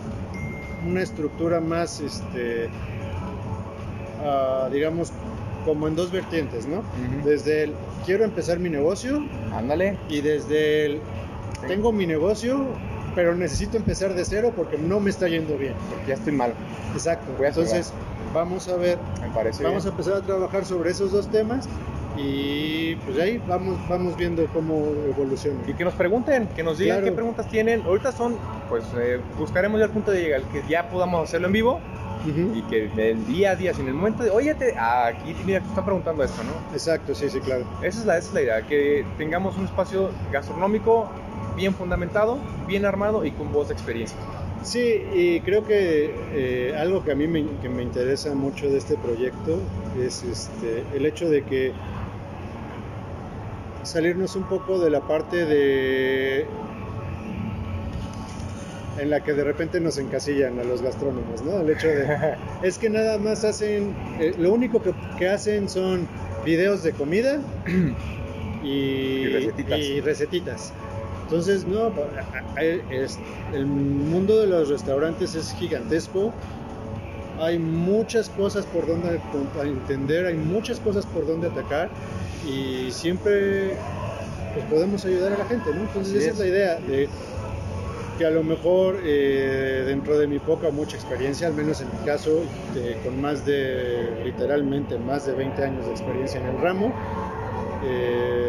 una 0.90 1.02
estructura 1.02 1.62
más, 1.62 2.00
este, 2.02 2.68
ah, 4.24 4.70
digamos, 4.72 5.12
como 5.66 5.88
en 5.88 5.96
dos 5.96 6.12
vertientes, 6.12 6.68
¿no? 6.68 6.80
Ujú. 6.80 7.28
Desde 7.28 7.64
el 7.64 7.74
quiero 8.06 8.24
empezar 8.24 8.60
mi 8.60 8.70
negocio 8.70 9.24
Ándale. 9.54 9.98
y 10.10 10.22
desde 10.22 10.86
el 10.86 10.94
Sí. 11.62 11.68
tengo 11.68 11.92
mi 11.92 12.06
negocio, 12.06 12.66
pero 13.16 13.34
necesito 13.34 13.78
empezar 13.78 14.14
de 14.14 14.26
cero 14.26 14.52
porque 14.56 14.78
no 14.78 15.00
me 15.00 15.10
está 15.10 15.28
yendo 15.28 15.58
bien. 15.58 15.74
Porque 15.90 16.08
ya 16.08 16.14
estoy 16.16 16.34
mal, 16.34 16.54
Exacto. 16.94 17.32
A 17.44 17.48
Entonces, 17.48 17.92
vamos 18.34 18.68
a 18.68 18.78
ver, 18.78 18.98
me 19.22 19.30
parece. 19.34 19.64
vamos 19.64 19.86
a 19.86 19.90
bien. 19.90 20.00
empezar 20.00 20.22
a 20.22 20.26
trabajar 20.26 20.66
sobre 20.66 20.92
esos 20.92 21.12
dos 21.12 21.30
temas 21.30 21.68
y 22.18 22.96
pues 22.98 23.18
ahí 23.20 23.42
vamos, 23.48 23.78
vamos 23.90 24.16
viendo 24.18 24.46
cómo 24.54 24.86
evoluciona. 25.08 25.60
Y 25.68 25.74
que 25.74 25.84
nos 25.84 25.94
pregunten, 25.94 26.48
que 26.48 26.64
nos 26.64 26.78
digan 26.78 26.98
Claro. 26.98 27.06
qué 27.06 27.12
preguntas 27.16 27.48
tienen. 27.50 27.82
Ahorita 27.86 28.12
son, 28.12 28.38
pues 28.70 28.86
eh, 28.98 29.20
buscaremos 29.38 29.80
ya 29.80 29.86
el 29.86 29.92
punto 29.92 30.12
de 30.12 30.22
llegar, 30.22 30.42
que 30.44 30.64
ya 30.68 30.90
podamos 30.90 31.24
hacerlo 31.28 31.48
en 31.48 31.54
vivo 31.54 31.80
Ujú. 32.24 32.56
y 32.56 32.62
que 32.64 32.90
el 33.12 33.26
día 33.28 33.52
a 33.52 33.56
día, 33.56 33.74
si 33.74 33.82
en 33.82 33.90
el 33.90 33.94
momento 33.94 34.24
de, 34.24 34.30
oye, 34.32 34.54
te- 34.56 34.78
aquí 34.78 35.36
mira, 35.46 35.60
te 35.60 35.68
están 35.68 35.84
preguntando 35.86 36.24
esto, 36.24 36.42
¿no? 36.44 36.52
Exacto, 36.74 37.14
sí, 37.14 37.30
sí, 37.30 37.40
claro. 37.42 37.66
Esa 37.82 38.00
es, 38.00 38.06
la, 38.06 38.18
esa 38.18 38.28
es 38.30 38.34
la 38.34 38.42
idea, 38.42 38.62
que 38.62 39.06
tengamos 39.18 39.58
un 39.58 39.66
espacio 39.66 40.10
gastronómico 40.32 41.10
bien 41.56 41.74
fundamentado, 41.74 42.40
bien 42.68 42.86
armado 42.86 43.26
y 43.26 43.32
con 43.32 43.52
voz 43.52 43.68
de 43.68 43.74
experiencia. 43.74 44.18
Sí, 44.64 45.04
y 45.14 45.42
creo 45.42 45.64
que 45.64 46.12
eh, 46.34 46.76
algo 46.78 47.04
que 47.04 47.12
a 47.12 47.16
mí 47.16 47.28
me, 47.28 47.46
que 47.62 47.70
me 47.70 47.84
interesa 47.84 48.34
mucho 48.34 48.68
de 48.68 48.78
este 48.80 48.96
proyecto 48.96 49.60
es 50.00 50.24
este, 50.24 50.84
el 50.96 51.06
hecho 51.06 51.30
de 51.30 51.44
que 51.44 51.72
salirnos 53.86 54.36
un 54.36 54.44
poco 54.44 54.80
de 54.80 54.90
la 54.90 55.02
parte 55.02 55.46
de 55.46 56.46
en 58.98 59.10
la 59.10 59.22
que 59.22 59.34
de 59.34 59.44
repente 59.44 59.80
nos 59.82 59.98
encasillan 59.98 60.58
a 60.60 60.64
los 60.64 60.82
gastrónomos, 60.82 61.44
¿no? 61.44 61.60
El 61.60 61.70
hecho 61.70 61.88
de 61.88 62.36
es 62.64 62.78
que 62.78 62.90
nada 62.90 63.18
más 63.18 63.44
hacen, 63.44 63.94
eh, 64.20 64.34
lo 64.38 64.54
único 64.54 64.82
que, 64.82 64.94
que 65.18 65.28
hacen 65.28 65.68
son 65.70 66.08
videos 66.46 66.84
de 66.84 66.94
comida 66.94 67.42
y, 68.64 68.68
Y 68.70 69.28
recetitas. 69.28 69.80
y 69.80 70.02
recetitas. 70.02 70.74
Entonces, 71.24 71.66
no, 71.66 71.92
el 72.58 73.66
mundo 73.66 74.40
de 74.40 74.48
los 74.48 74.70
restaurantes 74.70 75.34
es 75.36 75.54
gigantesco. 75.56 76.32
Hay 77.40 77.60
muchas 77.60 78.30
cosas 78.30 78.66
por 78.66 78.88
donde 78.88 79.20
entender, 79.64 80.26
hay 80.26 80.36
muchas 80.36 80.80
cosas 80.80 81.06
por 81.06 81.28
donde 81.28 81.48
atacar 81.48 81.90
y 82.48 82.92
siempre 82.92 83.76
pues, 84.54 84.66
podemos 84.70 85.04
ayudar 85.06 85.34
a 85.34 85.38
la 85.38 85.46
gente, 85.46 85.70
¿no? 85.74 85.82
Entonces, 85.82 86.16
esa 86.16 86.28
es. 86.28 86.34
es 86.34 86.40
la 86.40 86.48
idea 86.48 86.76
de 86.80 87.10
que 88.18 88.26
a 88.26 88.30
lo 88.32 88.44
mejor 88.44 89.00
eh, 89.04 89.84
dentro 89.86 90.18
de 90.18 90.28
mi 90.28 90.40
poca 90.40 90.70
o 90.70 90.72
mucha 90.72 90.96
experiencia, 90.96 91.48
al 91.48 91.54
menos 91.54 91.82
en 91.82 91.88
mi 91.90 92.06
caso, 92.06 92.44
de- 92.74 92.96
con 93.04 93.20
más 93.20 93.46
de, 93.46 94.22
literalmente, 94.24 94.98
más 94.98 95.26
de 95.26 95.34
20 95.34 95.62
años 95.64 95.86
de 95.86 95.92
experiencia 95.92 96.40
en 96.40 96.48
el 96.48 96.62
ramo, 96.62 96.94
eh, 97.84 98.45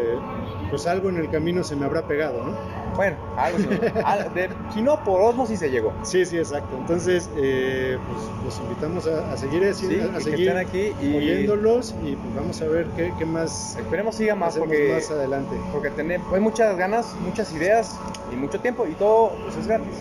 pues 0.69 0.85
algo 0.87 1.09
en 1.09 1.17
el 1.17 1.29
camino 1.29 1.63
se 1.63 1.75
me 1.75 1.85
habrá 1.85 2.03
pegado, 2.03 2.43
¿no? 2.43 2.53
Bueno, 2.95 3.15
algo, 3.37 3.59
sí. 3.59 3.67
Al- 4.03 4.33
de- 4.33 4.49
si 4.73 4.81
no, 4.81 5.03
por 5.03 5.21
osmosis 5.21 5.59
se 5.59 5.69
llegó. 5.69 5.93
Sí, 6.03 6.25
sí, 6.25 6.37
exacto. 6.37 6.75
Entonces, 6.77 7.29
eh, 7.37 7.97
pues 8.07 8.19
los 8.45 8.59
invitamos 8.59 9.07
a, 9.07 9.31
a 9.33 9.37
seguir, 9.37 9.63
así- 9.65 9.87
Sí, 9.87 9.99
a 10.01 10.17
que 10.17 10.23
seguir 10.23 10.47
estén 10.49 10.57
aquí 10.67 10.93
y- 11.01 11.15
oyéndolos 11.15 11.93
y 12.03 12.15
pues 12.15 12.35
vamos 12.35 12.61
a 12.61 12.65
ver 12.67 12.87
qué, 12.95 13.13
qué 13.17 13.25
más 13.25 13.75
Esperemos 13.77 14.15
siga 14.15 14.35
más 14.35 14.57
porque, 14.57 14.93
más 14.93 15.09
adelante. 15.11 15.55
porque 15.71 15.89
tenemos, 15.91 16.33
hay 16.33 16.39
muchas 16.41 16.75
ganas, 16.77 17.13
muchas 17.23 17.51
ideas 17.53 17.95
y 18.33 18.35
mucho 18.35 18.59
tiempo 18.59 18.85
y 18.87 18.93
todo 18.93 19.31
pues, 19.43 19.55
es 19.57 19.67
gratis. 19.67 19.93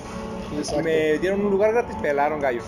Exacto. 0.56 0.84
Me 0.84 1.18
dieron 1.18 1.44
un 1.44 1.50
lugar 1.50 1.72
gratis, 1.72 1.96
pelaron 2.00 2.40
gallo. 2.40 2.62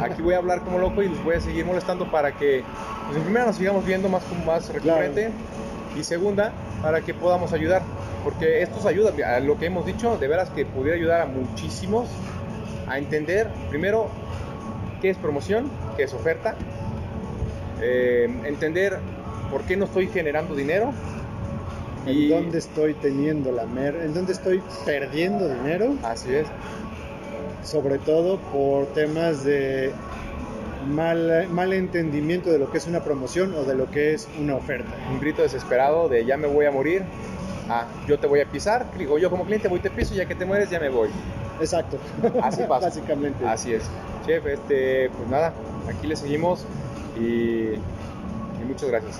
Aquí 0.00 0.22
voy 0.22 0.32
a 0.34 0.38
hablar 0.38 0.62
como 0.62 0.78
loco 0.78 1.02
y 1.02 1.08
les 1.10 1.22
voy 1.22 1.34
a 1.36 1.40
seguir 1.40 1.64
molestando 1.66 2.10
para 2.10 2.32
que, 2.32 2.64
pues, 3.06 3.16
en 3.18 3.22
primera, 3.24 3.44
nos 3.46 3.56
sigamos 3.56 3.84
viendo 3.84 4.08
más, 4.08 4.22
más 4.46 4.72
recurrente 4.72 5.30
y 5.94 6.02
segunda, 6.02 6.52
para 6.86 7.00
que 7.00 7.14
podamos 7.14 7.52
ayudar. 7.52 7.82
Porque 8.22 8.62
esto 8.62 8.76
nos 8.76 8.86
ayuda, 8.86 9.12
a 9.26 9.40
lo 9.40 9.58
que 9.58 9.66
hemos 9.66 9.84
dicho, 9.84 10.18
de 10.18 10.28
veras 10.28 10.50
que 10.50 10.64
pudiera 10.64 10.96
ayudar 10.96 11.20
a 11.20 11.26
muchísimos 11.26 12.08
a 12.86 12.96
entender, 12.96 13.48
primero, 13.70 14.08
qué 15.02 15.10
es 15.10 15.18
promoción, 15.18 15.68
qué 15.96 16.04
es 16.04 16.14
oferta, 16.14 16.54
eh, 17.80 18.32
entender 18.44 19.00
por 19.50 19.62
qué 19.62 19.76
no 19.76 19.86
estoy 19.86 20.06
generando 20.06 20.54
dinero 20.54 20.92
¿En 22.06 22.28
dónde 22.28 22.58
estoy 22.58 22.94
teniendo 22.94 23.50
la 23.50 23.66
mer 23.66 23.96
en 23.96 24.14
dónde 24.14 24.32
estoy 24.32 24.62
perdiendo 24.84 25.48
dinero? 25.48 25.96
Así 26.04 26.32
es. 26.32 26.46
Sobre 27.64 27.98
todo 27.98 28.38
por 28.38 28.86
temas 28.94 29.42
de 29.42 29.90
mal, 30.86 31.48
mal 31.50 31.72
entendimiento 31.72 32.50
de 32.50 32.58
lo 32.58 32.70
que 32.70 32.78
es 32.78 32.86
una 32.86 33.02
promoción 33.04 33.54
o 33.54 33.64
de 33.64 33.74
lo 33.74 33.90
que 33.90 34.14
es 34.14 34.28
una 34.40 34.54
oferta. 34.56 34.90
un 35.10 35.20
grito 35.20 35.42
desesperado 35.42 36.08
de 36.08 36.24
ya 36.24 36.36
me 36.36 36.46
voy 36.46 36.66
a 36.66 36.70
morir, 36.70 37.04
ah, 37.68 37.86
yo 38.06 38.18
te 38.18 38.26
voy 38.26 38.40
a 38.40 38.46
pisar, 38.46 38.86
digo 38.96 39.18
yo 39.18 39.30
como 39.30 39.44
cliente 39.44 39.68
voy 39.68 39.80
te 39.80 39.90
piso, 39.90 40.14
ya 40.14 40.26
que 40.26 40.34
te 40.34 40.44
mueres 40.44 40.70
ya 40.70 40.80
me 40.80 40.88
voy. 40.88 41.08
Exacto. 41.60 41.98
Así 42.42 42.62
pasa. 42.68 42.86
Básicamente. 42.86 43.46
Así 43.46 43.72
es. 43.72 43.84
Chef, 44.26 44.44
este, 44.46 45.10
pues 45.10 45.28
nada, 45.28 45.52
aquí 45.88 46.06
le 46.06 46.16
seguimos 46.16 46.64
y, 47.18 47.74
y 47.74 48.64
muchas 48.66 48.88
gracias. 48.90 49.14